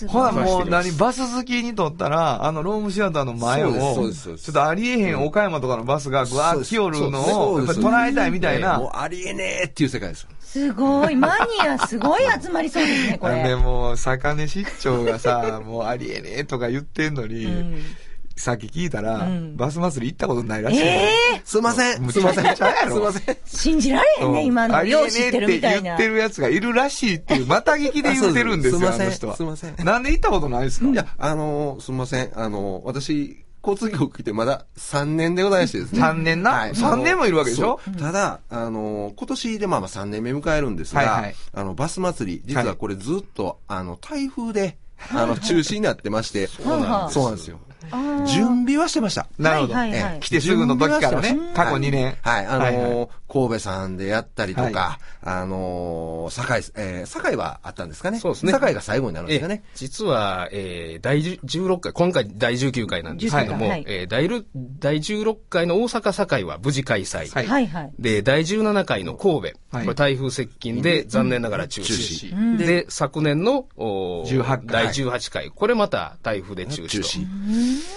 [0.08, 0.36] ほごい。
[0.36, 8.80] なもう何、バス好きにとったら、あの、ロームシアターの前を、ちょっとありえへん岡山とかのバスがぐわー来よるのを、やっぱり捉えたいみたいな。
[8.80, 10.30] もうありえねえっていう世界ですよ。
[10.56, 11.16] すごい。
[11.16, 13.56] マニアすごい集まりそうですね、こでれ。
[13.56, 17.82] もう、坂根市長がさ、 もうありえねえとか言ってんのに、うん
[18.38, 20.80] さっき聞いたら、うんバス祭り行ったことないらしい。
[20.82, 20.84] え
[21.38, 22.02] えすいません。
[22.02, 23.38] むちゃくちゃやろすいません。
[23.46, 24.84] 信じられへんね、今の。
[24.84, 26.10] よう知ってるみたいなありえねえって言っ。
[26.10, 29.38] てるやつがいるらしいっていう、また聞きで言ってるんですよ、すあの人は。
[29.38, 30.88] すいませんすいませんなんで行ったことないですか？
[30.90, 32.32] いや、あのーすみません。
[32.36, 36.02] あのー私、交通局来てまだ3年でございましてですね。
[36.02, 36.52] 3年な？
[36.52, 36.72] はい。
[36.74, 37.80] 3年もいるわけでしょ？
[38.00, 41.36] ただ、あのー今年でまあまあ3年目迎えるんですが、はいはい。
[41.54, 44.78] あの、バス祭り、実はこれずっと、あの、台風で、
[45.12, 47.60] あの、中止になってまして、そうなんですよ。
[48.28, 49.28] 準備はしてました。
[49.38, 49.74] なるほど。
[49.74, 52.18] はいはいはいええ来てすぐの時からね過去2年。
[52.22, 58.20] はい、あのーはいはい神戸さんでやったりとか、はあのー堺、えー、堺はあったんですかね。
[58.20, 59.64] そうですね堺が最後になるんですかね。
[59.76, 64.46] 実は、えー、第16回、今回第19回なんですけども、えー第る
[64.80, 67.30] 第16回の大阪堺は無事開催。
[67.30, 67.92] はいはいはい。
[68.00, 72.58] で、第17回の神戸、はいこれ台風接近で残念ながら中止。
[72.58, 76.90] で、昨年のおー18回第18回、これまた台風で中止と。
[76.90, 77.26] 中止。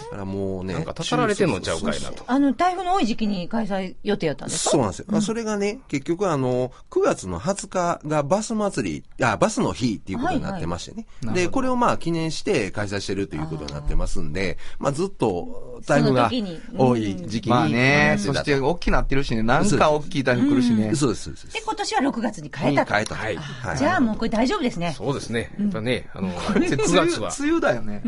[0.05, 0.75] だからもうね。
[0.75, 2.25] なんかたたられてんのちゃうかいなと。
[2.27, 4.71] あの、台風の多い時期に開催予定やったんですか？
[4.71, 5.07] そうなんですよ。
[5.09, 11.07] まあそれがね、結局あの、9月の20日がバス祭り、あ、バスの日っていうことになってましてね。
[11.35, 16.31] で、これをまあ記念して開催してるということになってますんで、まあずっと台風が
[16.77, 17.51] 多い時期に。
[17.51, 20.95] まあね、うんそして大きなってるしね、なんか大きい台風来るしね。
[20.95, 21.53] そうです、そうです。
[21.53, 22.93] で、今年は6月に変えたと。
[22.93, 23.21] 変えたと。
[23.21, 24.95] はいはいじゃあもうこれ大丈夫ですね。
[24.97, 25.51] そうですね。
[25.59, 28.03] やっぱね、あの、これって9梅雨月は、梅雨だよね。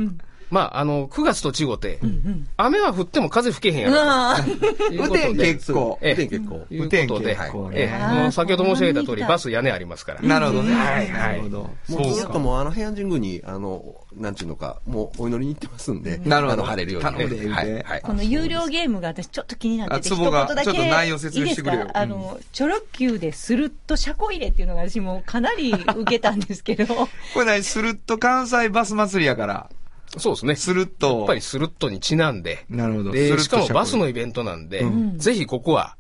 [0.51, 2.01] まあ、あの、9月と違って、
[2.57, 4.01] 雨は降っても風吹けへんやろ。
[5.05, 5.99] 雨天で、結構。
[6.03, 6.13] ええ。
[6.13, 6.67] 雨天結構。
[6.71, 7.71] 雨天結構。
[7.71, 8.15] ねええ。
[8.23, 10.21] もう先ほど申し上げた通り、バス屋根ありますから。
[10.21, 10.75] なるほどね。
[10.75, 11.13] はいはい。
[11.13, 11.71] なるほど。
[11.89, 12.41] もうずっと。
[12.41, 16.65] もうあの平安神宮に、あの、なんちゅうのか、もうお祈りに行ってますんで、なるほど。
[16.65, 17.83] 晴れるようにはい。
[17.83, 18.01] はい。
[18.03, 21.83] この有料ゲームが私ちょっと気になってて、だけちょっと内容説明してくれよ。
[21.83, 26.87] いいですかあの、チョロ Q でスルッと車庫入れっていうのが私もかなり受けたんですけど、
[27.35, 27.63] これ何？
[27.63, 29.71] スルッと関西バス祭りやから、
[30.19, 30.57] そうですね。
[30.57, 31.19] スルッと。
[31.19, 33.13] やっぱりスルットにちなんで、なるほど。
[33.13, 34.85] で、しかもバスのイイベントなんで、
[35.17, 35.97] ぜひここは、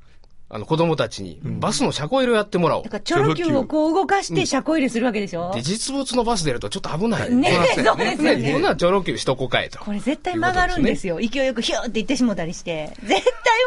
[0.53, 2.91] あの、子供たちに、バスの車庫入れをやってもらおうだ。
[2.91, 7.33] からチョロ Q をこう動かして車庫入れするわけでしょ、で、実物のバス出るとちょっと危ない。
[7.33, 8.61] ねそうそうですよね、ほんね。
[8.61, 9.79] なら上ロ級しとこかえと。
[9.79, 11.19] これ絶対曲がるんですよ。
[11.19, 12.91] 勢いよくヒューって言ってしもたりして。
[13.05, 13.21] 絶対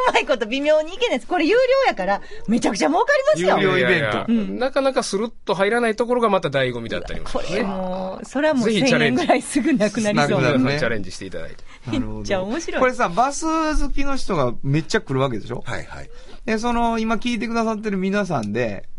[0.10, 1.28] うまいこと微妙にいけないです。
[1.28, 3.60] これ有料やから、めちゃくちゃ儲かりますよ。
[3.60, 7.60] 有料イベントいやいやなかなかスルッと入らないところがまた醍醐味だったりもしこますね。
[7.60, 11.63] れもう、それはもう1000ぜひチャレンジ円ぐらいすぐなくなりそうななくなるねチャレンジしていただいて。
[11.88, 15.63] めっちゃ面白いこれさ、バス好きの人がめっちゃ来るわけでしょ？
[15.65, 16.10] はいはい。
[16.46, 18.90] で、その、今聞いてくださってる皆さんで、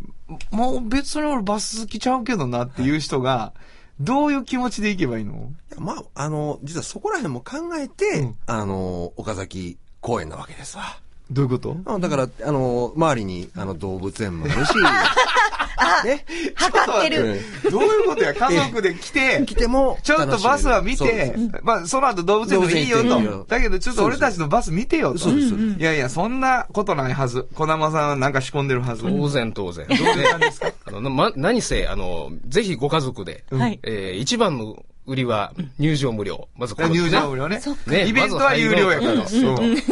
[0.51, 3.53] もう別に俺バス好きちゃうけどなっていう人が、
[4.01, 5.35] どういう気持ちで行けばいいの？
[5.71, 8.37] いやまあ、あの、実はそこら辺も考えて、うん。
[8.47, 10.99] あの、岡崎公園なわけですわ。
[11.31, 11.77] どういうこと？
[11.87, 14.75] あだから、あの、周りに、あの、動物園もあるし、
[16.05, 17.41] ね、測ってる。
[17.71, 18.35] どういうことや？
[18.35, 23.45] 家族で来て、来ても、ちょっとバスは見てす、まあ、その後動物園でもいいよと。
[23.49, 25.19] だけど、ちょっと俺たちのバス見てよと。
[25.19, 27.49] そうですいやいや、そんなことないはず。
[27.55, 29.03] 小玉さんはなんか仕込んでるはず。
[29.03, 29.87] 当然当然。
[29.89, 30.73] どういう感じですか？
[30.87, 36.49] あの、ま、何せ、あの、ぜひご家族で、はいえー一番の売りは入場無料。
[36.57, 37.61] まずこの入場無料ね。
[37.87, 39.25] ねイベントは有料やから。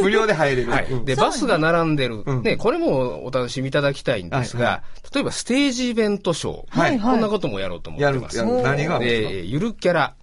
[0.01, 0.71] 無料で入れる。
[0.71, 1.05] はい。
[1.05, 2.23] で、バスが並んでる。
[2.25, 4.83] うんね、これもお楽しみいただきたいんですが、は
[5.15, 6.81] 例えばステージイベントショー。
[6.81, 8.37] はいこんなこともやろうと思ってやるま、す。
[8.39, 8.63] やる。
[8.63, 10.15] 何がでゆるキャラ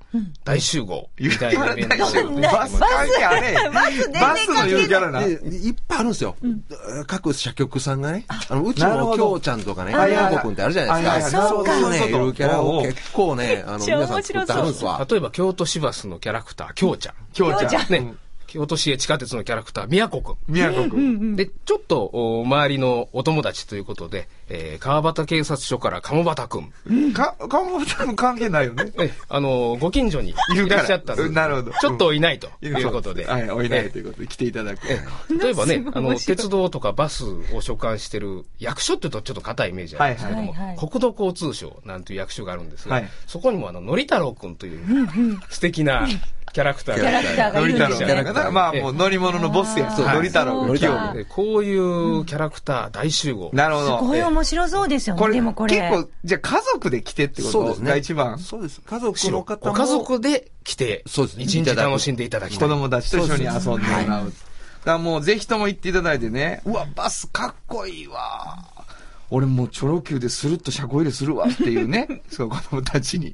[0.43, 1.10] 大集合。
[1.19, 2.80] みたいなイベントをバス。
[2.80, 3.54] 関係あれ。
[4.19, 5.19] バスのゆるキャラな。
[5.22, 6.36] でいっぱいあるんですよ。
[7.08, 8.56] 各社局さんがね、あ。
[8.56, 10.26] の、うちのきょうちゃんとかね、はいはいはい。
[10.28, 11.48] あやこくんってあるじゃないですか。
[11.50, 15.06] そういうね、キャラを結構ね、あの、皆さん作ってあるんですわ。
[15.10, 17.15] 例えば京都市バスのキャラクター、京ちゃん。
[17.32, 17.91] きょうちゃん。
[17.91, 18.13] ね、
[18.49, 20.35] 京都市営地下鉄のキャラクター、宮古くん。
[20.47, 21.35] 宮古くん。
[21.35, 27.13] で、ちょっと、お周りのお友達ということで、えー川端警察署から鴨端くん。
[27.13, 28.91] か、かも多分関係ないよね。
[28.97, 30.33] え、あのーご近所にい
[30.67, 30.77] ら。
[30.77, 31.71] らっしゃったのなるほど。
[31.79, 33.25] ちょっといないということで。
[33.25, 34.79] はい、おいないえということで来ていただく。
[34.89, 34.99] え
[35.38, 40.77] 例えばね、 あの、鉄道とかバスを所管してる役所って言うとちょっと硬いイメージあるんですけども、はいはい。
[40.77, 43.09] 国土交通省なんていう役所があるんですが、はい。
[43.27, 46.07] そこにもあの、のり太郎くんという素敵な
[46.60, 48.52] キャラクターキャラクターがいる。
[48.52, 49.89] まあもう乗り物のボスや。
[49.91, 53.50] そう、はいのり太郎がでこういうキャラクター大集合。
[53.54, 54.00] なるほど。
[54.00, 55.78] すごい面白そうですよね、これ、でもこれ。
[55.78, 57.89] 結構、じゃあ家族で来てってことそうですね。
[57.91, 58.39] が一番。
[58.39, 58.82] そうです。
[58.82, 59.74] 家族の方も。
[59.74, 62.67] ご家族で来て、そうですね一日楽しんでいただきたい。
[62.67, 64.26] 子供たちと一緒に遊んでもらう。
[64.26, 64.32] だか
[64.84, 68.58] らもうぜひとも行っていただいてね、うわ、バスかっこいいわ。
[69.30, 73.34] 俺もうチョロ Q でスルッと車庫入れするわっていうね、 そう子供たちに。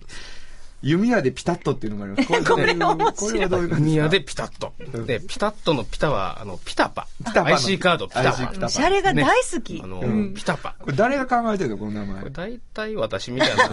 [0.86, 2.28] 弓矢でピタッとっていうのがあります。
[2.30, 4.74] これどういうこれはどういう感じ宮ででピタッと。
[5.06, 7.08] で、ピタッとのピタは、あの、ピタパ。
[7.24, 8.48] タパの IC カードピタパ。
[8.60, 9.82] パシャレが大好き。
[9.84, 10.76] あの、うんピタパ。
[10.80, 11.78] これ誰が考えてるの？
[11.78, 12.32] この名前これ。
[12.32, 13.64] 大体私みたいな、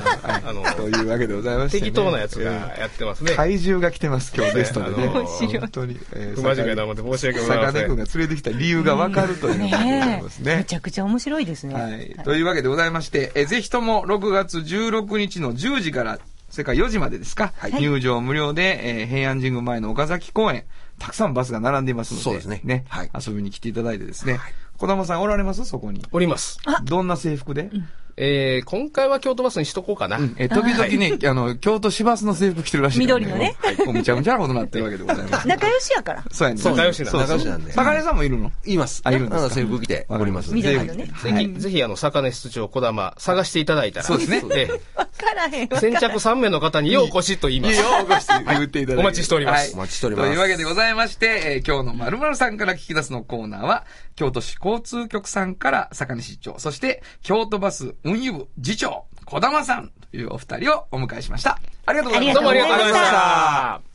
[0.49, 1.85] あの、というわけでございまして、ね。
[1.85, 3.33] 適当なやつがやってますね。
[3.33, 5.09] 怪獣が来てます、今日ゲストでね。
[5.09, 5.99] 本当に。
[6.15, 7.73] え不真面目なもんで申し訳ございません。
[7.73, 10.23] 坂根君が連れてきた理由がわかるというのがございねえ。
[10.23, 10.65] ますねめ。
[10.65, 11.75] ちゃくちゃ面白いですね。
[11.75, 12.17] はい。
[12.25, 16.19] というわけでございまして、えぜひとも6月16日の10時から、
[16.53, 20.65] それから4時までですか、入場無料で、えー平安神宮前の岡崎公園、
[20.99, 22.85] たくさんバスが並んでいますので、そうですね。
[22.89, 23.11] はい。
[23.27, 24.39] 遊びに来ていただいてですね、
[24.77, 25.65] 小玉さんおられます？
[25.65, 26.05] そこに。
[26.13, 26.59] おります。
[26.85, 27.71] どんな制服で、
[28.17, 30.19] えー、今回は京都バスにしとこうかな。
[30.37, 30.87] えー時々
[31.19, 33.77] ね、あの、京都市バスの制服着てるらしいから、緑のねはい。
[33.79, 35.49] もうむちゃむちゃなことになってるわけでございます。
[35.49, 36.25] 仲良しやから。
[36.31, 36.61] そうやね。
[36.61, 38.53] そう仲良しなんで仲良しなんで坂根さんもいるの？
[38.67, 39.01] います。
[39.05, 39.39] あいるんですか？
[39.39, 40.53] あの制服着ております。
[40.55, 41.07] 緑のね。
[41.23, 44.07] ぜひ、ぜひ、あの、坂根室長、小玉、探していただいたら。
[44.07, 47.81] そうですねえわからへん先着3名の方にようお越しと言います。
[47.81, 49.01] よ、お越し言っていただいて。
[49.03, 61.59] お待ちしておりますはいお待ちしておりますというわけでございまして、えー今日の〇〇さんから聞き出すのコーナーは、京都市交通局さんから坂根市長、そして、京都バス運輸部次長、小玉さんというお二人をお迎えしました。
[61.87, 62.35] ありがとうございました。
[62.35, 63.93] どうもありがとうございました。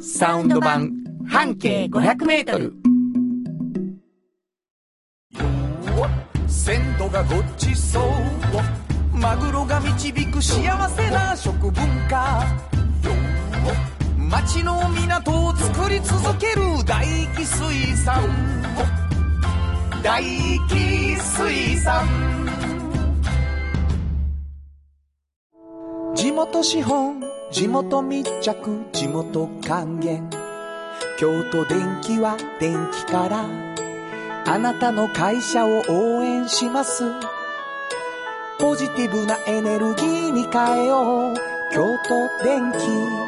[0.00, 0.92] サウンド版
[1.28, 2.72] 半径500メートル
[6.46, 11.74] 鮮度がごちそうマグロが導く幸せな食文
[12.08, 12.44] 化
[14.30, 18.22] 町の港を作り続ける大気水産。
[20.02, 20.22] 大
[20.68, 22.06] 気水産。
[26.14, 30.28] 地元資本地元密着地元還元。
[31.18, 33.46] 京都電気は電気から
[34.44, 37.04] あなたの会社を応援します。
[38.58, 41.34] ポジティブなエネルギーに変えよう。
[41.72, 43.27] 京都電気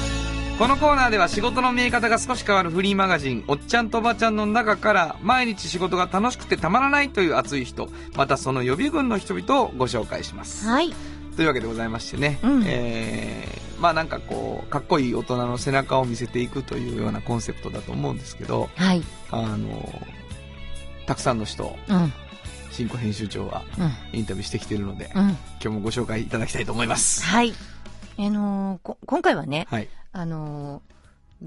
[0.61, 10.67] このコーナーでは仕事の見え方が少し変わるフリーマガジン、おっちゃんとおばちゃんの中から、毎日仕事が楽しくてたまらないという熱い人、またその予備軍の人々をご紹介します。
[10.67, 10.93] はい。
[11.35, 19.01] というわけでございましてね、うんえー、まあなんかこう、かっこいい大人の背中を見せていくというようなコンセプトだと思うんですけど、はい。
[19.31, 20.03] あの、
[21.07, 22.13] たくさんの人を、うん。
[22.69, 24.19] 新庫編集長はうん。
[24.19, 25.21] インタビューしてきているので、うん。
[25.21, 27.23] 今日もご紹介いただきたいと思います。
[27.23, 27.55] はい。
[28.19, 29.89] あのーこ、今回はね、はい。
[30.11, 30.91] あのー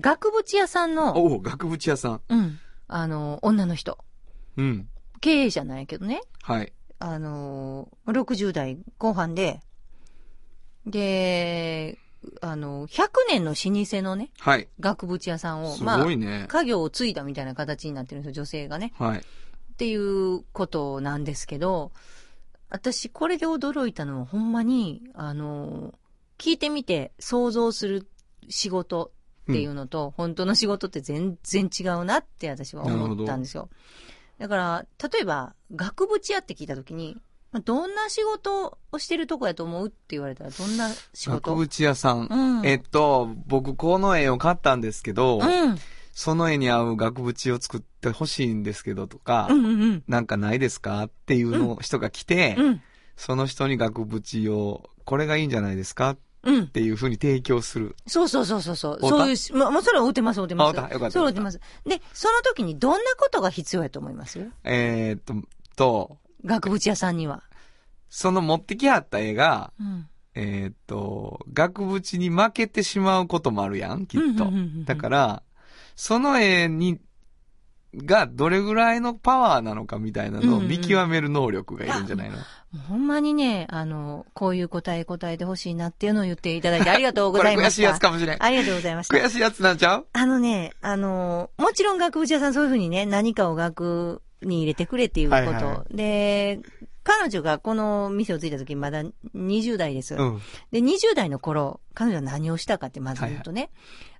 [0.01, 2.21] 額縁屋さんの、おお、額縁屋さん。
[2.29, 2.59] うん。
[2.89, 3.99] あのー女の人。
[4.57, 4.89] うん。
[5.21, 6.21] 経営者なんやけどね。
[6.43, 6.73] はい。
[6.99, 9.61] あのー60代後半で、
[10.87, 11.99] で、
[12.41, 14.69] あのー100年の老舗のね、はい。
[14.81, 16.47] 額縁屋さんを、すまあ、ごいね。
[16.49, 18.93] 家業を継いだみたいな形になってるんですよ、女性がね。
[18.99, 19.19] はい。
[19.19, 19.23] っ
[19.77, 21.93] ていうことなんですけど、
[22.71, 25.95] 私これで驚いたのはほんまに、あの、
[26.39, 28.07] 聞いてみて想像する
[28.49, 29.13] 仕事
[29.51, 33.69] っていうのと、本当の仕事って全然違うなって私は思ったんですよ。
[34.39, 37.17] だから、例えば、額縁屋って聞いたときに、
[37.53, 41.55] まあどんな仕事をしてるとこやと思うって言われたら、どんな仕事？
[41.55, 42.27] 額縁屋さん。
[42.29, 42.67] うん。
[42.67, 45.79] えっと、僕この絵を買ったんですけど、うん。
[46.13, 50.05] その絵に合う額縁を作ってほしいんですけどとか、うんうんうん。
[50.09, 51.05] なんかないですか？
[51.05, 52.83] っていうの、人が来て、うん。
[53.17, 56.11] その人に額縁を、これがいいんじゃないですか？
[56.11, 56.19] っう
[56.51, 56.69] ん。
[56.69, 57.97] ていうふうに提供する。
[58.07, 58.99] そうそうそうそうそう。
[58.99, 59.09] 会うた？
[59.09, 60.79] そういうし、ま、まあ、それは打てます、打てます。
[60.79, 61.61] あよかったそれは打てます。
[61.87, 64.51] で、その時にどんなことが必要やと思います？
[64.65, 65.35] えーっと、
[65.77, 67.43] と、額縁屋さんには。
[68.09, 70.07] その持ってきはった絵が、うん。
[70.37, 74.85] えーっと、額縁に負けてしまうこともあるやん、きっとうんうんうんうん。
[74.85, 75.43] だから、
[75.95, 77.01] その絵に、
[77.95, 82.45] がどれぐらいのパワーなのかみたいなのを見極める能力がいるんじゃないの、もう
[82.89, 87.63] ほんまにね、あの、こういう答え答えてほしいなっていうのを言っていただいてありがとうございました。
[87.63, 88.43] これ悔しいやつかもしれん。
[88.43, 89.17] ありがとうございました。
[89.17, 90.07] 悔しいやつなんちゃう？
[90.13, 95.43] あのね、あの、もちろん額縁屋さんそういうふうにね、何かを額に入れてくれっていうこと。
[95.43, 96.61] はいはで、
[97.05, 99.05] 彼女がこの店をついた時まだ
[99.37, 100.15] 20代です。
[100.15, 100.41] うん。
[100.73, 103.71] で、20代の頃、彼女は何をしたかってまず言うとね、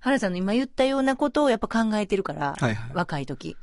[0.01, 2.91] 原さんの今言ったようなことをやっぱ考えてるから、はいはい。
[2.93, 3.57] 若い時。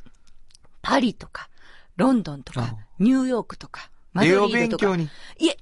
[0.82, 1.48] パリとか、
[1.96, 4.96] ロンドンとかあ、ニューヨークとか、マドリードとか。
[4.96, 5.08] 勉強に。
[5.38, 5.56] いえ、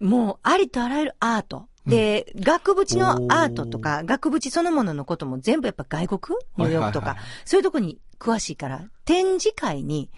[0.00, 1.66] もうありとあらゆるアート。
[1.86, 10.10] で、額縁のアートとか、額縁そのもののことも全部やっぱ外国ニューヨークとかそういうとこに詳しいから、展示会に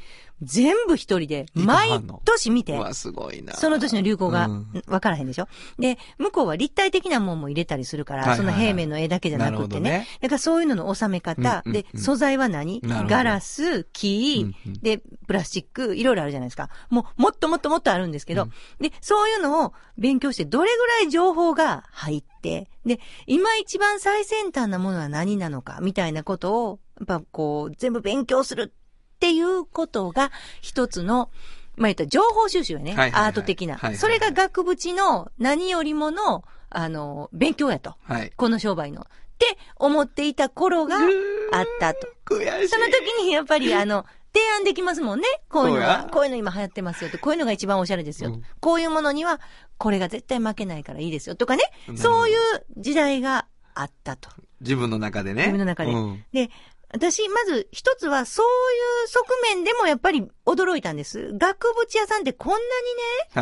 [0.43, 1.89] 全部一人で毎
[2.25, 2.79] 年見て。
[2.95, 3.55] すごいな。
[3.55, 4.83] その年の流行がうん。
[4.87, 5.49] 分からへんでしょ、
[5.79, 9.91] で、向こうは立体的なもんも入れたりするから、その平面の絵だけじゃなくてね。
[9.91, 10.07] ね。
[10.21, 11.73] だからそういうのの収め方、うんうん。
[11.73, 12.81] でう、ん素材は何？
[12.85, 14.81] ガラス、木、うんうん。
[14.81, 16.71] で、プラスチック、いろいろあるじゃないですか。
[16.91, 18.51] もう、もっともっともっとあるんですけど、うん。
[18.81, 28.73] で、そういうのを勉強して、どれぐらい情報が入って、で、今一番最先端なものは何なのか、みたいなことを、やっぱこう、全部勉強する
[29.19, 30.31] っていうことが、
[30.63, 31.31] 一つの、
[31.77, 32.93] まあ言ったら情報収集やね。
[32.93, 37.97] はいはいはいアート的な、はいはいはいそれが額縁の何よりもの、あの、勉強やと。
[38.05, 38.33] はい。
[38.37, 39.03] この商売の。
[39.03, 39.05] っ
[39.39, 42.09] て思っていた頃があったと。
[42.27, 42.69] 悔しい。
[42.69, 45.27] その時にやっぱりあの、提案できますもんね。
[45.49, 46.09] こういうのは。
[46.13, 47.19] こういうの今流行ってますよって。
[47.19, 48.31] こういうのが一番おしゃれですよ。
[48.31, 49.41] うんこういうものには、
[49.79, 51.35] これが絶対負けないからいいですよ。
[51.37, 51.63] とかね
[51.97, 52.37] そういう
[52.77, 54.31] 時代があったと。
[54.61, 55.43] 自分の中でね。
[55.43, 56.51] 自分の中でうんで、
[56.91, 61.33] 私、まず一つは、そういう側面でもやっぱり驚いたんです。
[61.37, 62.59] 額縁屋さんってこんな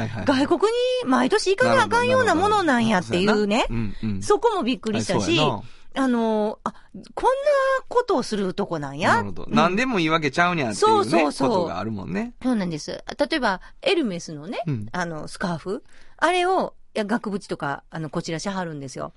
[0.01, 0.21] はいはい。
[0.23, 3.67] にね、外国に毎年行かなあかんようなものなんやっていうね。
[3.71, 4.23] うんうん。
[4.23, 5.39] そこもびっくりしたし、
[5.95, 6.73] あの、あ、
[7.15, 7.31] こんな
[7.89, 9.11] ことをするとこなんや。
[9.11, 9.45] ななるほど。
[9.45, 12.35] うん何でも言い訳ちゃうにゃっていうそうね、そうそうことがあるもんね。
[12.43, 13.03] そうなんです。
[13.31, 14.87] 例えば、エルメスのね、うん。
[14.93, 15.85] あの、スカーフ
[16.17, 19.13] あれを、いや、額縁とか、あの、こちらしはるんですよ。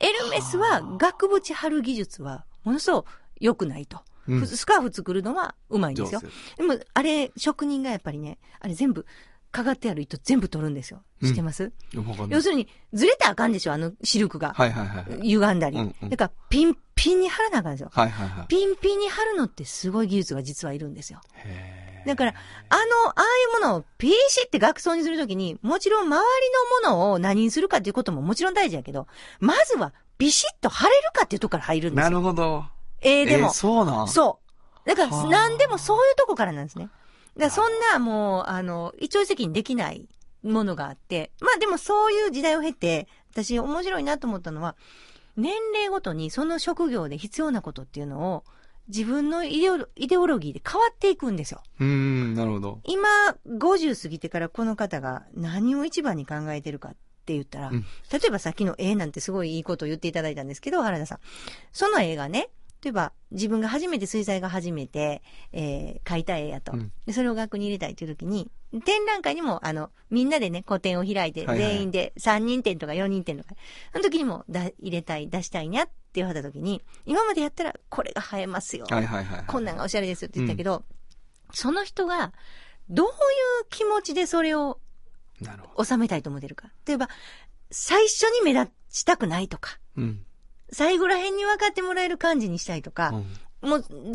[0.00, 3.08] エルメスは、額縁貼る技術は、ものすごく
[3.40, 3.98] 良くないと。
[4.28, 6.20] うんスカーフ作るのはうまいんですよ
[6.56, 9.06] でも、あれ、職人がやっぱりね、あれ全部、
[9.50, 11.02] かかってある糸全部取るんですよ。
[11.22, 14.52] 知ってます、わかん要するに、ずれたらあかんでしょあのシルクが。
[14.54, 15.22] はいはいはい。
[15.22, 15.78] 歪んだり。
[15.78, 17.90] うんうんだから、ピンピンに貼らなあかんですよ。
[17.92, 18.46] はいはいはい。
[18.46, 21.20] ピンピンに貼るのってすごい技術が実はいるんですよ。
[21.34, 23.24] へだから、あの、ああい
[23.58, 29.06] うものをピーシって額装にするときに、もちろん周りのものを何にするかっていうことももちろん大事やけど、
[29.40, 32.10] まずはビシッと貼れるかっていうとこから入るんですよ。
[32.10, 32.64] るほど。
[33.02, 34.08] えー、でも、えーそうなん？
[34.08, 34.40] そ
[34.84, 34.88] う。
[34.88, 36.88] だから、はあ何でもそういうとこからなんですね。
[37.36, 40.08] だからそんなもう、あの、一朝一夕にできない
[40.42, 44.76] ものがあって、まあでもそういう時代を経て、私面白いなと思ったのは、
[45.36, 48.44] 年齢ごとにその職業で必要なことっていうのを、
[48.88, 51.62] 自分のイデオロイデオロギーで変わっていくんですよ。
[51.78, 52.80] うーん、なるほど。
[52.84, 53.08] 今、
[53.46, 56.92] 50過ぎてからこの方が何を一番に考えてるかっ
[57.24, 61.18] て言ったら、うん例えばさっきの絵なんてすごいいいことを言っていただいたんですけど、原田さん。
[61.70, 62.50] その絵がね、
[62.82, 65.22] 例えば自分が初めて水彩が初めて、
[65.52, 68.50] えー描いた絵やと、うんでそれを額に入れたいという時に、
[68.84, 73.54] 展覧会にも、あの、みんなでね、個展を開いて、はいはい全員で3人展とか4人展とか、
[73.92, 78.86] その時にもだ入れたい、出したいにゃって言われた時に、今までやったらこれが映えますよ。
[78.88, 79.44] はいはいはい。
[79.46, 80.84] こんなんがおしゃれですよって言ったけど、
[81.52, 82.32] その人が、
[82.88, 83.12] どういう
[83.68, 84.80] 気持ちでそれを
[85.82, 86.70] 収めたいと思ってるか。
[86.86, 87.08] 例えば、
[87.70, 90.02] 最初に目立ちたくないとか、ど。
[90.02, 90.24] うん。
[90.72, 93.26] 最後ら辺に分かってもらえる感じにしたいとか、うん
[93.60, 93.92] もう全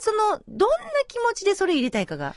[0.00, 0.76] その、どんな
[1.06, 2.34] 気持ちでそれ入れたいかが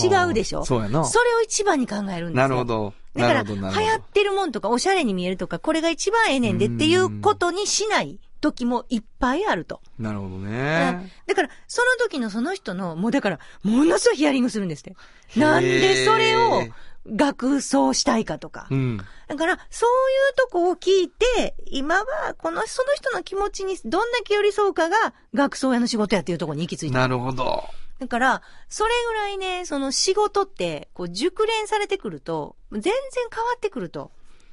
[0.00, 0.64] 違うでしょ？
[0.64, 1.04] そうやな。
[1.04, 2.34] それを一番に考えるんですよ。
[2.34, 2.94] なるほど。
[3.16, 3.42] だから。
[3.42, 9.80] 流行ってるもんとか、おしゃれに見えるとか、これが一番ええねんでっていうことにしない時もいっぱいあると。
[9.98, 11.10] なるほどね。
[11.26, 14.94] だから、その時のその人の、もうだから、ものすごいヒアリングするんですって。
[15.36, 16.62] なんでそれを
[17.10, 18.74] 学装したいかとかう。
[18.74, 18.96] ん。
[19.28, 26.98] だから、そういうとこを聞いて、今は、この、その人の気持ちにどんだけ寄り添うかが、学装屋の仕事やっていうところに行き着いた。
[26.98, 27.64] なるほど。
[27.98, 32.92] だから、それぐらいね、その仕事って、こう、熟練されてくると、全然
[33.34, 34.10] 変わってくると。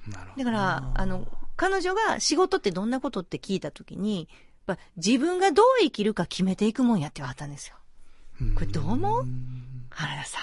[0.07, 0.43] なるほど。
[0.43, 1.27] だから、あの、
[1.57, 4.27] 彼女が仕事ってどんなことって聞いたときに、
[4.67, 7.75] やっぱ自分がどう生きるか決めていくもんやって言われたんですよ。
[8.55, 9.25] これどう思う？
[9.91, 10.39] 原田さ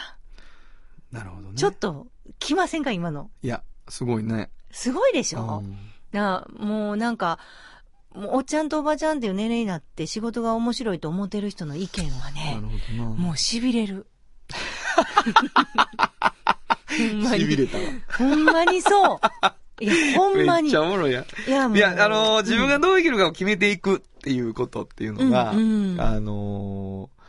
[1.12, 1.50] なるほどね。
[1.52, 1.54] ん。
[1.54, 2.06] ちょっと、
[2.38, 3.30] 来ませんか今の？
[3.42, 4.50] いや、すごいね。
[4.70, 5.62] すごいでしょ？
[5.64, 5.76] うん
[6.12, 7.38] なもうなんか、
[8.14, 12.60] おっちゃんとおばちゃんっていう年齢になって仕事が面白いと思ってる人の意見はなね。
[13.16, 14.06] もう痺れる。
[16.88, 17.84] 痺れたわ。
[18.18, 19.20] ほんまにそう。
[19.80, 20.64] いや、ほんまに。
[20.64, 21.24] めっちゃおもろいやん。
[21.48, 21.78] いや、もう。
[21.78, 27.21] いや、あのー自分がどう生きるかを決めていくっていうことっていうのが、うんうんあのー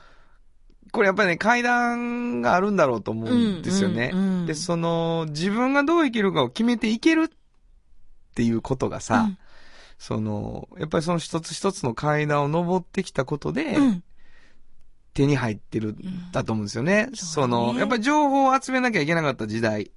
[0.93, 4.11] これやっぱりね、階段があるんだろうと思うんですよね。
[4.13, 7.29] うんうんうんで、その、自分がどう生きるかを決めていけるっ
[8.35, 9.37] ていうことがさ、うん
[9.97, 14.03] その、やっぱりその一つ一つの階段を登ってきたことで、うん。
[15.13, 17.09] 手に入ってるんだと思うんですよね。
[17.13, 19.91] そねの、やっぱり情報を集めなきゃいけなかった時代、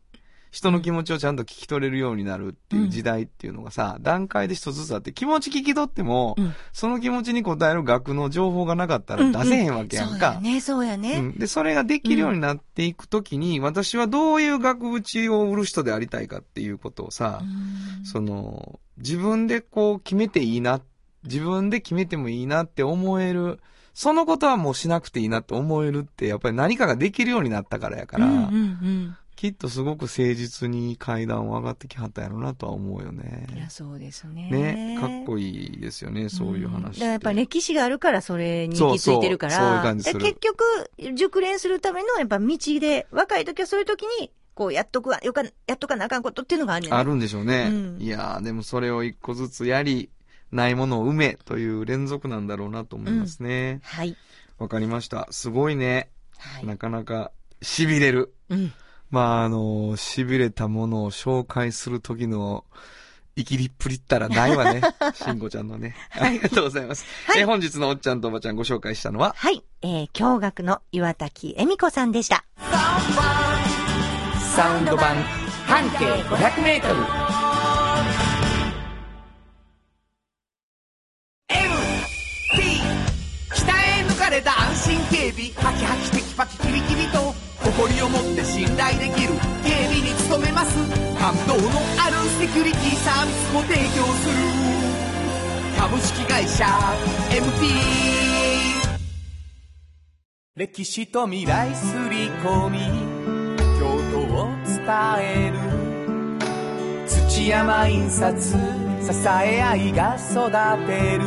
[0.56, 6.54] 人の気持ちをちゃんと聞き取れるようになるっていう時代っていうのがさ、段階で一つずつあって、気持ち聞き取っても、うん。
[6.72, 10.32] その気持ちに応える額の情報がなかったら出せへんわけやんか。
[10.32, 11.12] そうやね、そうやね。
[11.18, 11.38] うん。
[11.38, 18.06] で、それができるようになっていくときに、私はどういう額縁を売る人でありたいかっていうことをさ、うん。
[18.06, 20.80] その、自分でこう決めていいな、
[21.24, 23.60] 自分で決めてもいいなって思える、
[23.92, 33.66] そのことはもうしなくていいなって思えるって、やっぱり何かができるようになったからやから、うんうんうんきっとすごく誠実に階段を上がってきはったやろうなとは思うよいや、ね。
[33.68, 34.48] そうですね。
[34.50, 37.00] ね、かっこいいですよね、そういう話って。
[37.00, 39.52] だからやっぱ歴史があるからそれに行き着いてるから。
[39.52, 47.68] そうそうそういう感じするで結局、熟練するためのやっぱ道で、若い時はそういう時に、こうやっとくわ、よか、やっとかなあかんことっていうのがあるんねんねあるんでしょうね。
[47.70, 50.08] うんいやー、でもそれを一個ずつやり、
[50.52, 53.80] ないものを埋めという連続なんだろうなと思いますね。
[53.82, 54.16] はい。
[54.58, 55.28] わ、かりました。
[55.30, 56.08] すごいね。
[56.38, 56.66] はい。
[56.66, 58.34] なかなか痺れる。
[58.48, 58.72] うん。
[59.10, 62.64] まあ、あの、痺れたものを紹介する時の、
[63.36, 64.80] 生きりっぷりったらないわね。
[65.14, 65.94] しんごちゃんのね。
[66.12, 67.04] ありがとうございます。
[67.26, 69.62] はいえー本日のおっちゃんとおばちゃんご紹介したのは、はい。
[69.82, 72.44] えー、驚愕の岩滝恵美子さんでした。
[74.56, 75.14] サウンド版
[75.66, 76.94] 半径500メートル
[81.50, 82.80] MT
[83.54, 90.76] 北へ抜かれた安心警備ハキハキテキパキキビキビと誇りを持って信頼できる警備に努めます。
[91.18, 94.34] 感動のあるセキュリティサービスも提供する。
[95.76, 96.64] 株式会社
[97.30, 97.66] MT
[100.54, 102.78] 歴史と未来すり込み
[103.80, 104.78] 京都を伝
[105.20, 105.58] える。
[107.08, 108.56] 土山印刷支
[109.28, 110.50] え合いが育
[110.86, 111.24] てる。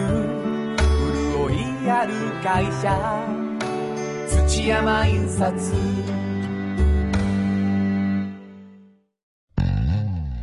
[1.37, 3.39] 潤いある会社。
[4.47, 6.18] 土山印刷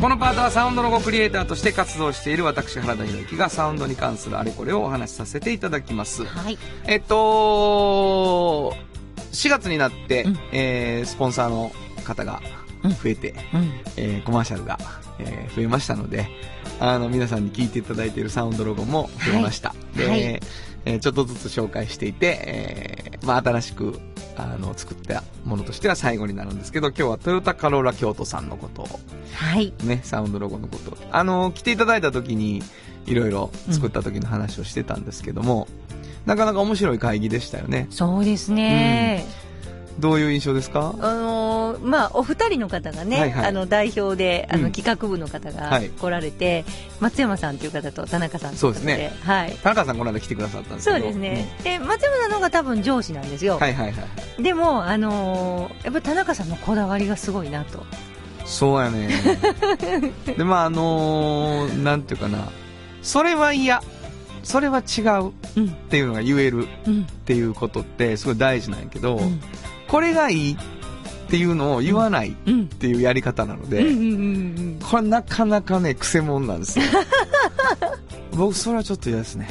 [0.00, 6.24] このパートはサウンドロゴクリエイターとして活動している私原田裕之がサウンドに関するあれこれをお話しさせていただきます。
[6.24, 6.58] はい。
[6.86, 8.74] えっと、
[9.32, 11.72] 4月になって、うんえースポンサーの
[12.04, 12.40] 方が
[13.02, 13.72] 増えて、うん。
[13.96, 14.78] えーコマーシャルが、
[15.18, 16.28] えー増えましたので、
[16.78, 19.74] あの、皆さんに聞いていただいているサウンドロゴも増えました。
[19.96, 20.40] で、はい
[20.88, 22.40] えーちょっとずつ紹介していて、
[23.12, 24.00] えーまあ、新しく、
[24.36, 28.88] あの、作ったものとしては最後になるんですけど、今日はトヨタカローラ京都さんのことを、
[29.34, 29.74] はい。
[29.84, 30.96] ね、サウンドロゴのことを。
[31.12, 32.62] あの、来ていただいた時に、
[33.04, 35.68] いろいろ作った時の話をしてたんですけども、
[36.24, 37.86] なかなか面白い会議でしたよね。
[37.90, 39.26] そうですね。
[39.98, 40.94] どういう印象ですか？
[41.00, 43.46] あのーまあ、お二人の方がね、はいはい。
[43.46, 44.62] あの代表であうん。
[44.62, 45.88] の企画部の方がはい。
[45.90, 46.64] 来られて、
[47.00, 49.12] 松山さんという方と田中さんそうですね。
[49.22, 50.90] はい、田中さんこの間来てくださったんです。
[50.90, 53.60] そうですね、で松山さんの方が多分上司なんですよ、うん。
[53.60, 53.92] はいはいは
[54.38, 54.42] い。
[54.42, 57.84] でも、あのーやっぱり田中さんのこだわりがすごいなと、
[58.44, 59.08] そうやね。
[60.38, 62.48] で、まあ、あのーなんていうかな。
[63.02, 63.82] それは嫌。
[64.44, 65.32] それは違う。
[65.56, 65.66] うん。
[65.66, 67.02] っていうのが言えるうん。
[67.02, 69.40] っていうことってすごい大事なんやけど、うん
[69.88, 70.56] これがいいっ
[71.30, 73.84] ていうのを言わないっうんていうやり方なので、
[74.90, 76.84] これなかなかね、癖もんなんですよ。
[78.32, 79.48] 僕、それはちょっと嫌ですね。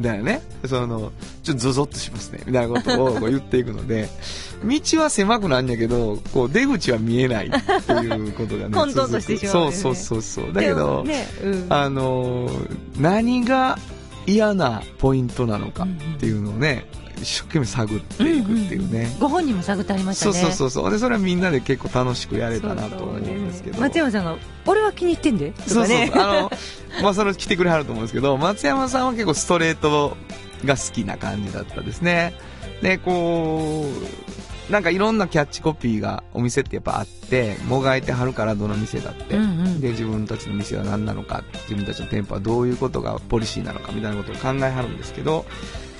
[0.00, 0.42] だよね。
[0.66, 1.12] その、
[1.44, 2.40] ちょっとゾゾッとしますね。
[2.46, 4.08] みたいなことを言っていくので、
[4.64, 8.70] 道は狭くなんやけど、こう出口は見えないっていうことがね。
[8.74, 10.44] 混沌としてしまうねそうそうそうそう。
[10.46, 12.68] うんだけど、ねうんあのー
[12.98, 13.78] 何が
[14.26, 16.86] 嫌なポイントなのかっていうのをね、
[17.20, 19.16] 一生懸命探っていくっていうね。
[19.20, 20.90] ご本人も探ってありましたそうねそうそうそう。
[20.90, 23.80] で、それはみんなで結構楽しくやれたなと思うんですけど。
[23.80, 25.50] 松山さんが俺は気に入ってんで？
[25.50, 26.12] とそうそうかね。
[26.14, 26.50] あの、
[27.02, 30.16] まあ、それ来てくれはると思うんですけど、松山さんは結構ストレート
[30.64, 32.34] が好きな感じだったですね。
[32.82, 34.23] で、こう、
[34.70, 39.36] なんかいろんなキャッチコピーがお店ってやっぱあって、もがいてはるからどの店だって。
[39.36, 45.44] うんうんで、自分たちの店は何なのか、自分たちの店舗はどういうことがポリシーなのかみたいなことを考えはるんですけど、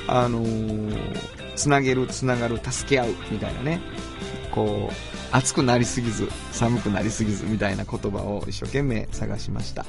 [0.07, 0.99] あのー
[1.57, 3.81] つなげる、つながる、助け合うみたいなね。
[4.51, 4.95] こう、
[5.31, 9.87] 暑くなりすぎず、寒くなりすぎずみたいな言葉を一生懸命探しました。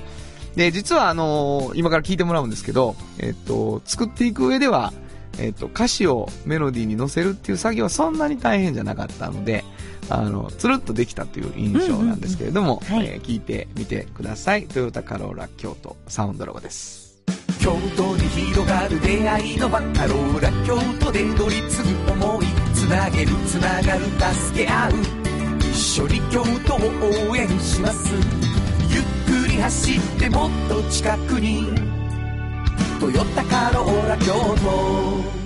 [0.55, 4.93] で、実はあのー今から聞いてもらうんですけど、えっと、作っていく上では、
[5.39, 9.63] えっと、歌詞をメロディーに乗せるっていう作業はそんなに大変じゃなかったので、
[10.09, 14.67] あの、つるっとできたという印象なんですけれども、えー聞いてみてください。
[14.67, 17.05] トヨタカローラ京都サウンドロゴです。
[17.59, 24.91] 京都に広がる出会いのバカローラ京都で乗り継ぐ思いつなげるつながる助け合う。
[25.71, 28.13] 一緒に京都を応援します。
[28.89, 31.69] ゆっくり走ってもっと近くに
[32.99, 35.45] トヨタカローラ京都。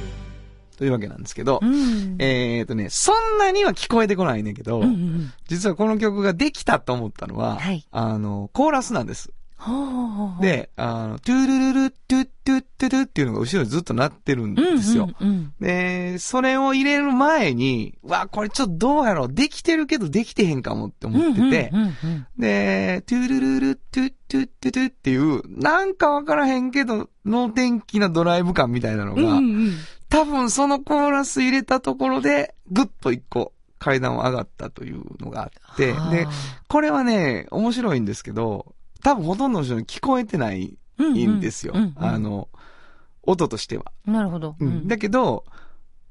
[0.77, 2.15] というわけなんですけど、うん。
[2.19, 5.33] えっとね、そんなには聞こえてこないねんけど、うんうん。
[5.47, 7.85] 実はこの曲ができたと思ったのは、はい。
[7.91, 9.33] あの、コーラスなんです。
[10.41, 15.09] で、あの、トゥルルルトゥットゥットゥトゥっていうのが後ろにずっと鳴ってるんですよ。
[15.19, 15.53] うんうんうん。
[15.59, 19.33] で、それを入れる前に、わ、これちょっとどうやろう？
[19.33, 29.73] できてるけどできてへんかもって思ってて、うんうんうんで、トゥルルルトゥットゥットゥトゥっていう、なんかわからへんけど、能天気なドライブ感みたいなのうんが、うんうん
[30.09, 36.25] 多分そのコーラス入れたところで、ぐっと一個階段を上がったというのがあって、はあで、
[36.67, 38.73] これはね、面白いんですけど、
[39.03, 41.73] 多分ほとんどの人に聞こえてないうんですよ。
[41.75, 42.49] うんうんあの、
[43.23, 43.85] 音としては。
[44.05, 44.55] なるほど。
[44.59, 45.45] うんだけど、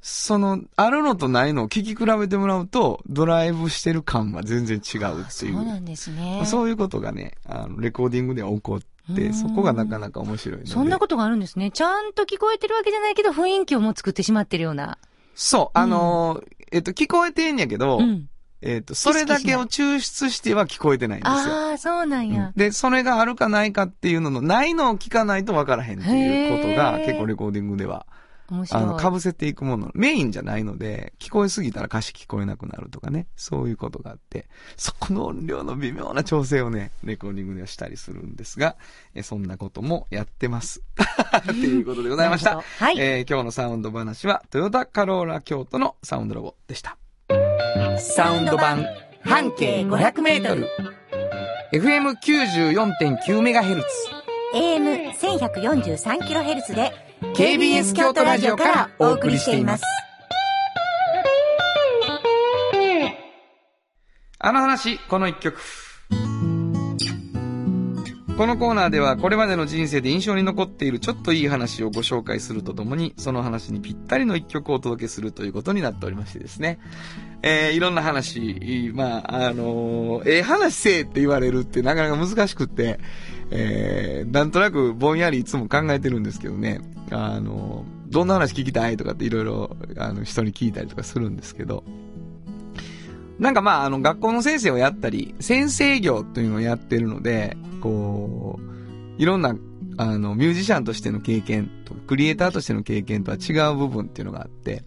[0.01, 5.55] その、あるのとないのを聞き比べてもらうと、ドライブしてる感は全然違うっていう。
[5.55, 6.43] そうなんですね。
[6.47, 8.85] そういうことがね、あの、レコーディングでは起こって、
[9.27, 10.61] うんそこがなかなか面白い。
[10.67, 11.71] そんなことがあるんですね。
[11.71, 14.99] ちゃんと聞こえてるわけじゃないけど、雰囲気をもう作ってしまってるような。
[15.35, 18.29] そう、あのーえっと、聞こえてんやけど、うん。
[18.61, 21.37] えっと、それだけを抽出しては聞こえてないんですよ。
[21.37, 22.53] ああ、そうなんや。
[22.57, 28.07] で、それがあるかないかっていうのの、ないのを聞かないと分からへんっていうことが、結構レコーディングでは、
[28.51, 28.83] 面白い。
[28.83, 38.77] あの、被せていくもの、メインじゃないので、聞こえすぎたら歌詞聞こえなくなるとかね、そういうことがあって、そこの音量の微妙な調整をね、レコーディングではしたりするんですが、
[39.15, 40.83] えそんなこともやってます。
[41.39, 42.99] っていうことでございましたはい。
[42.99, 46.97] えー今日のサウンド話は、トヨタカローラ京都のサウンドロゴでした。
[47.99, 48.87] サウンド版
[49.25, 50.69] 半径500メートル。
[51.73, 53.87] FM94.9 メガヘルツ。
[54.55, 56.93] AM1143 キロヘルツで
[57.35, 59.85] KBS 京都ラジオからお送りしています。
[64.41, 65.61] あの話、この一曲。
[68.39, 76.79] このコーナーではこれまでの人生で印象に残っているちょっといい話をご紹介するとともに、その話にぴったりの一曲をお届けするということになっておりましてですね。
[77.43, 83.01] えー、いろんな話、まあ、あのー、ええ話せえって言われるってなかなか難しくって、
[83.51, 86.81] えー、なんとなくぼんやりいつも考えてるんですけどね、
[87.11, 91.83] あのー、どんな話聞きたいとかっていろいろ、あの、人に聞いたりとかするんですけど、
[93.41, 99.55] なんかまあ、あの、学校の先生をやったり、先生業というのをやってるので、こう、いろんな、
[99.97, 104.85] あの、ミュージシャンとしての経験とか、クリエイターとしての経験とは違う部分っていうのがあって、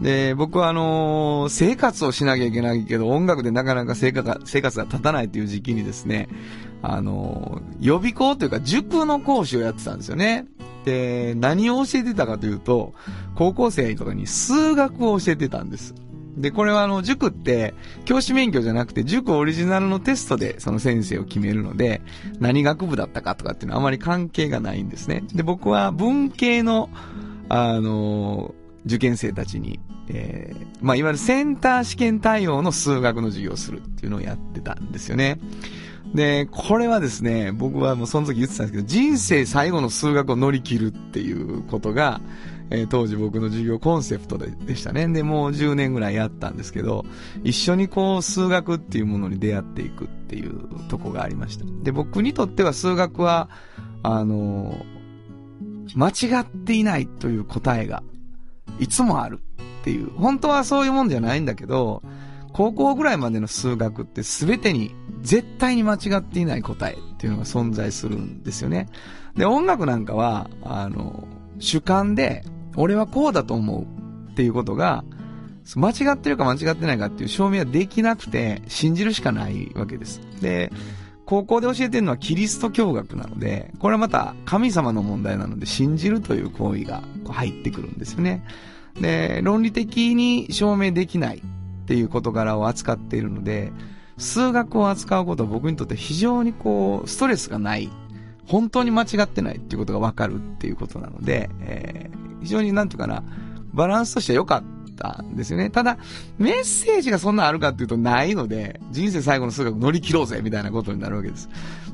[0.00, 6.28] で、僕はあの生活をしなきゃいけないけど、音楽でなかなか生活が、生活が立たないという時期にですね、
[6.82, 10.46] あの予備校というか塾の講師をやってたんですよね。
[10.84, 12.94] で、何を教えてたかというと、
[13.34, 15.94] 高校生とかに数学を教えてたんです。
[16.36, 17.74] で、これはあの、塾って、
[18.04, 22.02] 教師免許じゃなくて、塾オリジナルのテストでその先生を決めるので、
[22.38, 25.24] 何学部だったかとかっていうのはあまり関係がないんですね。
[25.32, 26.90] で、僕は文系の、
[27.48, 35.40] あの、受験生たちに、えー、まあ、いわゆるセンター試験対応の数学の授業をするっていうのをやってたんですよね。
[36.14, 42.20] で、これはですね、僕はもうその時言ってたんですけど、人生最後の数学を乗り切るっていうことが、
[42.70, 45.06] えー、当時僕の授業コンセプトででしたね。
[45.08, 47.04] で、もう10年ぐらいやったんですけど、
[47.44, 51.64] 一緒にこう数学っていうものに出会っていくっていうとこがありました。
[51.82, 53.48] で、僕にとっては数学は、
[54.02, 58.02] あのー、間違っていないという答えが
[58.80, 59.40] いつもある
[59.80, 60.10] っていう。
[60.16, 62.02] 本当はそういうもんじゃないんだけど、
[62.52, 68.88] 高校ぐらいまでの数学って全てに絶対に間違っていない答えっていうのが存在するんですよね。
[69.36, 72.44] で、音楽なんかは、あの、主観で
[72.76, 75.04] 俺はこうだと思うっていうことが、
[75.74, 80.20] 間違ってるか間違ってないかっていう証明はできなくて、信じるしかないわけです。
[80.40, 80.70] で、
[81.24, 88.44] 高校で教えてるのはキリスト教学なので、これはまた神様の問題なので、信じるという行為が入ってくるんですよね。
[89.00, 93.72] で、論理的に証明できないっていう事柄を扱っているので、
[94.18, 97.90] 数学を扱うことは僕にとって非常にこう、ストレスがない。
[98.46, 103.22] 本当に間違ってないっていうことがわかるっていうことなので、えー非常になんていうかな、
[103.72, 105.68] バランスとしては良かったんですよね。
[105.68, 105.98] ただ、
[106.38, 111.48] メッセージがそんなあるかっていうとないので、人生最後の数学乗り切ろうぜみたいなことになるわけです。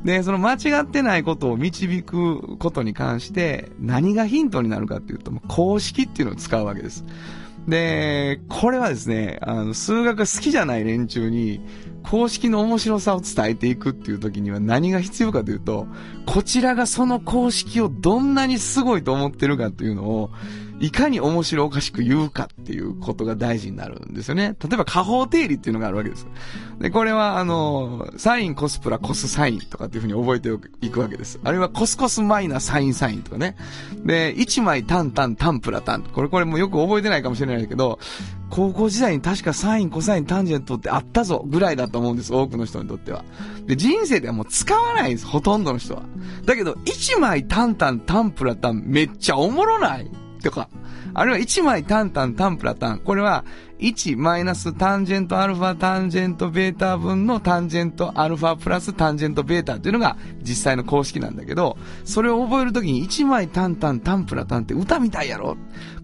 [0.04, 7.04] で、その間違ってないことを導くことに関して、何がヒントになるかっていうと、公式っていうのを使うわけです。
[7.68, 11.60] で、これはですね、あの、数学が好きじゃない連中に、
[12.02, 15.86] 公式の面白さを伝えていくっていう時には何が必要かというと、
[16.26, 20.30] こちらがその公式をどんなにすごいと思ってるかというのを、
[20.82, 24.56] いかに面白おかしく言うかっていうことが大事になるんですよね。
[24.60, 26.26] 例えば、下方定理っていうのがあるわけです。
[26.80, 30.50] で、これは、あの、サインコスプラコスサインとかっていうふうに覚えて
[30.84, 31.38] いくわけです。
[31.44, 33.54] あるいは、コスコスマイナサインサインとかね。
[34.04, 36.02] で、1枚タンタンタンプラタン。
[36.02, 38.00] これ、これもよく覚えてないかもしれないけど、
[38.50, 42.34] 高校時代に確かサイン、コサイン、タンジェントってあったぞぐらいだと思うんです。
[42.34, 43.24] 多くの人にとっては。
[43.66, 45.26] で、人生ではもう使わないんです。
[45.26, 46.02] ほとんどの人は。
[46.44, 50.10] だけど、1枚タンタンタンプラタンめっちゃおもろない
[50.42, 50.68] とか。
[51.14, 52.98] あるいは1枚タンタンタンプラタン。
[52.98, 53.44] これは
[53.78, 65.56] 1マイナスタンジェントアルファタンジェントベータ分のタンジェントアルファプラスタンジェントベータっていうのが実際の公式なんだけど、それを覚えるときに1枚タンタンタンプラタンって歌みたいやろ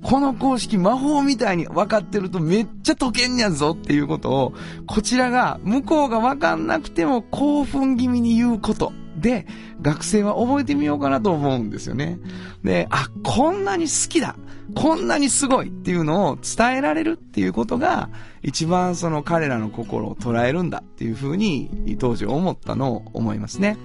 [0.03, 4.55] この公式魔法みたいに分かってるとめっちゃ解けんやぞっていうことを、
[4.87, 8.93] こちらが向こうが分かんなくても興奮気味に言うこと。
[9.19, 9.47] で、
[9.81, 12.19] 学生は覚えてみようかなと思うんですよね。
[12.63, 14.37] で、あ、こんなに好きだ。
[14.75, 18.11] こんなにすごいっていうのを伝えられるっていうことが、
[18.43, 23.79] 一番その彼らの心を捉えるんだっていうふうに、当時思ったのを思いますね。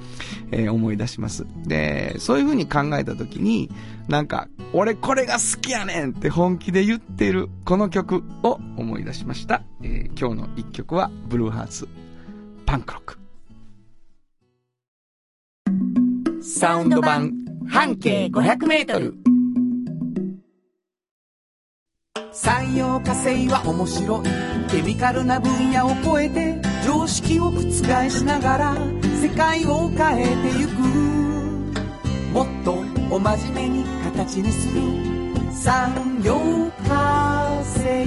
[0.51, 1.45] えー、思い出します。
[1.65, 3.69] で、そういうふうに考えたときに、
[4.07, 9.63] なんか、俺これが好きやねんって本気で言ってるこの曲を思い出しました。
[9.81, 11.88] えー、今日の一曲は、ブルーハーツ、
[12.65, 13.22] パンクロック。
[16.45, 17.31] サウンド版
[17.69, 19.15] 半径500メートル。
[22.33, 24.69] 産業化成は面白い。
[24.69, 27.61] ケミカルな分野を超えて常識を覆
[28.09, 28.75] しながら
[29.21, 30.81] 世界を変えてゆく。
[32.33, 32.73] もっと
[33.09, 34.81] お真面目に形にする
[35.49, 36.35] 産業
[36.89, 38.05] 化成。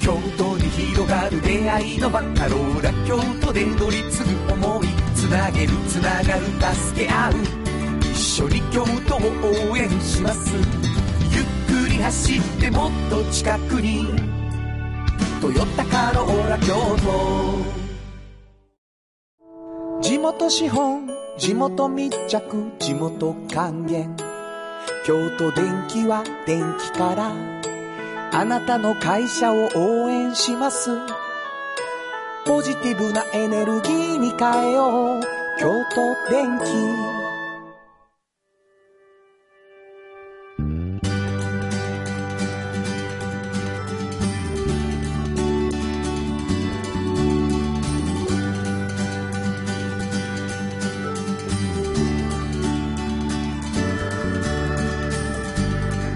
[0.00, 5.00] 京都に広がる出会いのバカローラ京都で乗り継ぐ思い。
[5.30, 7.34] なげるつながる助け合う。
[8.02, 9.18] 一緒に京都を
[9.70, 10.52] 応援します。
[11.30, 14.06] ゆっくり走ってもっと近くに。
[15.40, 17.80] トヨタカローラ京都。
[20.02, 21.08] 地元資本
[21.38, 24.16] 地元密着地元還元。
[25.06, 27.32] 京都電気は電気から。
[28.32, 30.90] あなたの会社を応援します。
[32.50, 35.22] ポジティブなエネルギーに変えよう。
[35.60, 36.64] 京都電気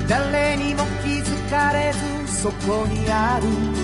[0.08, 1.92] 誰にも気づかれ
[2.26, 3.83] ずそこにある。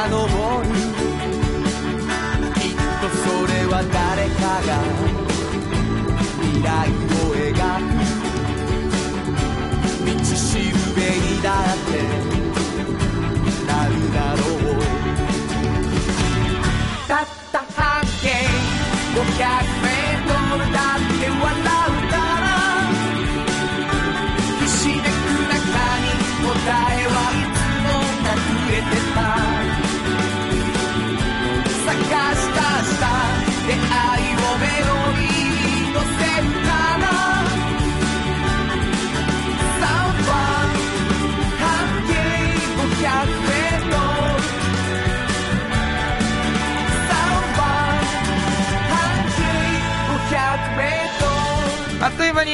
[0.00, 0.64] 遡る。
[2.54, 4.70] きっとそれは誰かが
[6.40, 7.92] 未来を描く。
[10.06, 12.09] 道しるべにだって。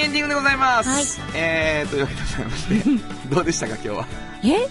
[0.07, 1.21] エンディングでございます。
[1.21, 2.85] はいえー、というわけでございまして、
[3.35, 4.07] どうでしたか今日は？
[4.45, 4.69] え？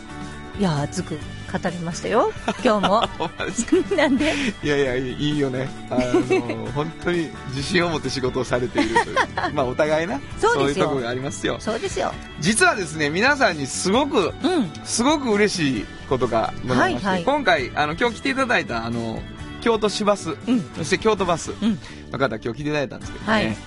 [0.58, 1.20] いや、熱く
[1.52, 2.32] 語りましたよ。
[2.64, 3.04] 今日も。
[3.98, 4.34] なんで？
[4.64, 5.68] いやいや、いいよね。
[5.90, 9.16] あの、本当に自信を持って仕事をされているという。
[9.54, 10.22] まあ、お互いな。
[10.40, 11.58] そうですよいうところがありますよ。
[11.60, 12.14] そうですよ。
[12.40, 14.72] 実はですね、皆さんにすごく、うん。
[14.86, 19.22] すごく嬉しいことがございまして、はいはい今回、あの、今日来ていただいた、あの、
[19.60, 21.78] 京都市バス、うんそして京都バスうん
[22.12, 23.58] の方、今日来ていただいたんですけどね、はい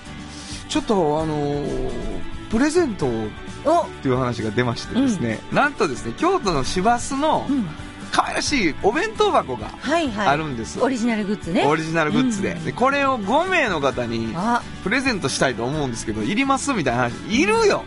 [0.69, 3.27] ちょっと、あのープレゼントを
[3.63, 7.67] おっていう話が出ましてですね、なんとですね、京都の市バスのうん。
[8.11, 10.27] 可愛らしいお弁当箱がはいはい。
[10.29, 10.81] あるんです。
[10.81, 11.63] オリジナルグッズね。
[11.67, 17.83] オリジナルグッズで,、うんでこれを5名の方にあ、プレゼントしたいと思うんですけどいりますみたいな話いるよ、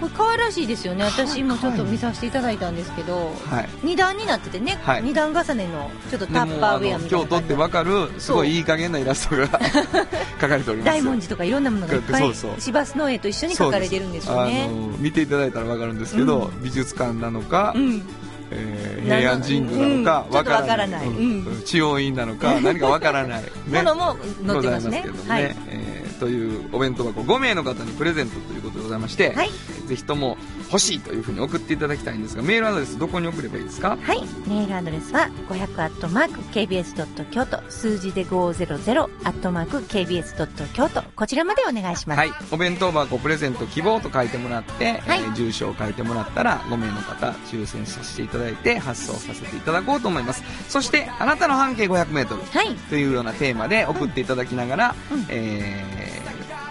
[0.00, 1.04] これ可愛らしいですよね。
[1.04, 3.68] 私もちょっと見させていただいたんですけど、はい。
[3.82, 5.02] 二段になっててね、はい。
[5.02, 14.64] 二段重ねのちょっとでタッパーウェアみたいな感じ京都ってわかるすごいいい加減なイラストが描かれております大文字とかいろんなものがいっぱい市バスの絵と一緒に描かれてるんですよね。
[14.64, 18.02] あの見ていただいたらわかるんですけど、美術館なのか、うん。
[18.50, 20.32] えー平安神宮なのかうん。
[20.32, 21.06] ちょっとわからない。
[21.06, 21.46] うん。
[21.46, 21.62] うん。
[21.64, 24.16] 知恩院なのか 何かわからない、 ものも
[24.46, 25.02] 載ってますね。
[25.02, 25.56] ね、はい。
[25.68, 29.50] えーというお弁当箱5名の方にプレゼントということでございまして、はい
[29.86, 33.96] ぜひとも欲しいというふうに送っていただきたいんですがメールアドレスどこに送ればいいですか？
[34.00, 34.20] はい。
[34.46, 42.18] メールアドレスは500アットマーク KBS ドット京都数字で500アットマーク KBS ドット京都こちらまでお願いします。
[42.18, 45.20] はい、お弁当箱プレゼント希望と書いてもらって、はい。
[45.20, 50.42] えー住所を書いてもらったら5名の方抽選させていただいて発送させていただこうと思います。
[50.68, 52.74] そしてあなたの半径 500m はい。
[52.88, 55.26] というようなテーマで送っていただきながら、うん。
[55.28, 56.05] えー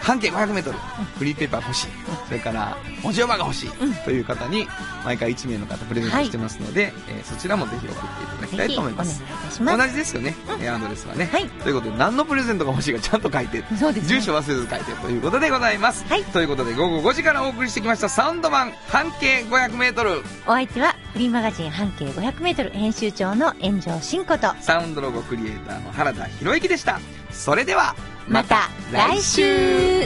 [0.05, 0.71] 半径 500m
[1.17, 1.87] フリーペーパー欲しい。
[2.27, 3.69] それから文字読まが欲しい。
[3.81, 3.93] うん。
[3.95, 4.67] という方に
[5.03, 9.23] 毎回1名の方プレゼントしてますので、えーそちらもぜひ送っていただきたいと思います。
[9.23, 9.77] たします。
[9.79, 11.45] 同じですよね、えーアドレスはね、はい。
[11.47, 13.65] ということで何のプレゼントが欲しいかちゃんと書いてね。
[14.03, 16.23] 住所忘れず書いてということでございます、はい。
[16.25, 24.53] ということで午後5時からお送りしてきましたサウンド版半径 500m お相手はフリーマガジン半径500メートル編集長の炎上真子と。
[24.61, 26.99] サウンドロゴクリエイターの原田博之でした。
[27.31, 27.95] それでは
[28.27, 30.03] また来週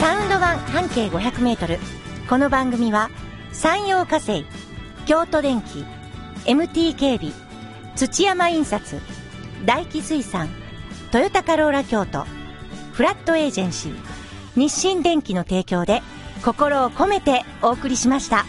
[0.00, 1.78] サウンド版半径500メートル
[2.28, 3.08] この番組は
[3.52, 4.44] 山陽火星
[5.06, 5.84] 京都電機
[6.46, 7.32] MT 警備
[7.94, 9.00] 土山印刷
[9.64, 10.48] 大気水産
[11.12, 12.24] トヨタカローラ京都
[12.92, 13.94] フラットエージェンシー
[14.56, 16.02] 日清電機の提供で
[16.44, 18.44] 心を込めてお送りしました。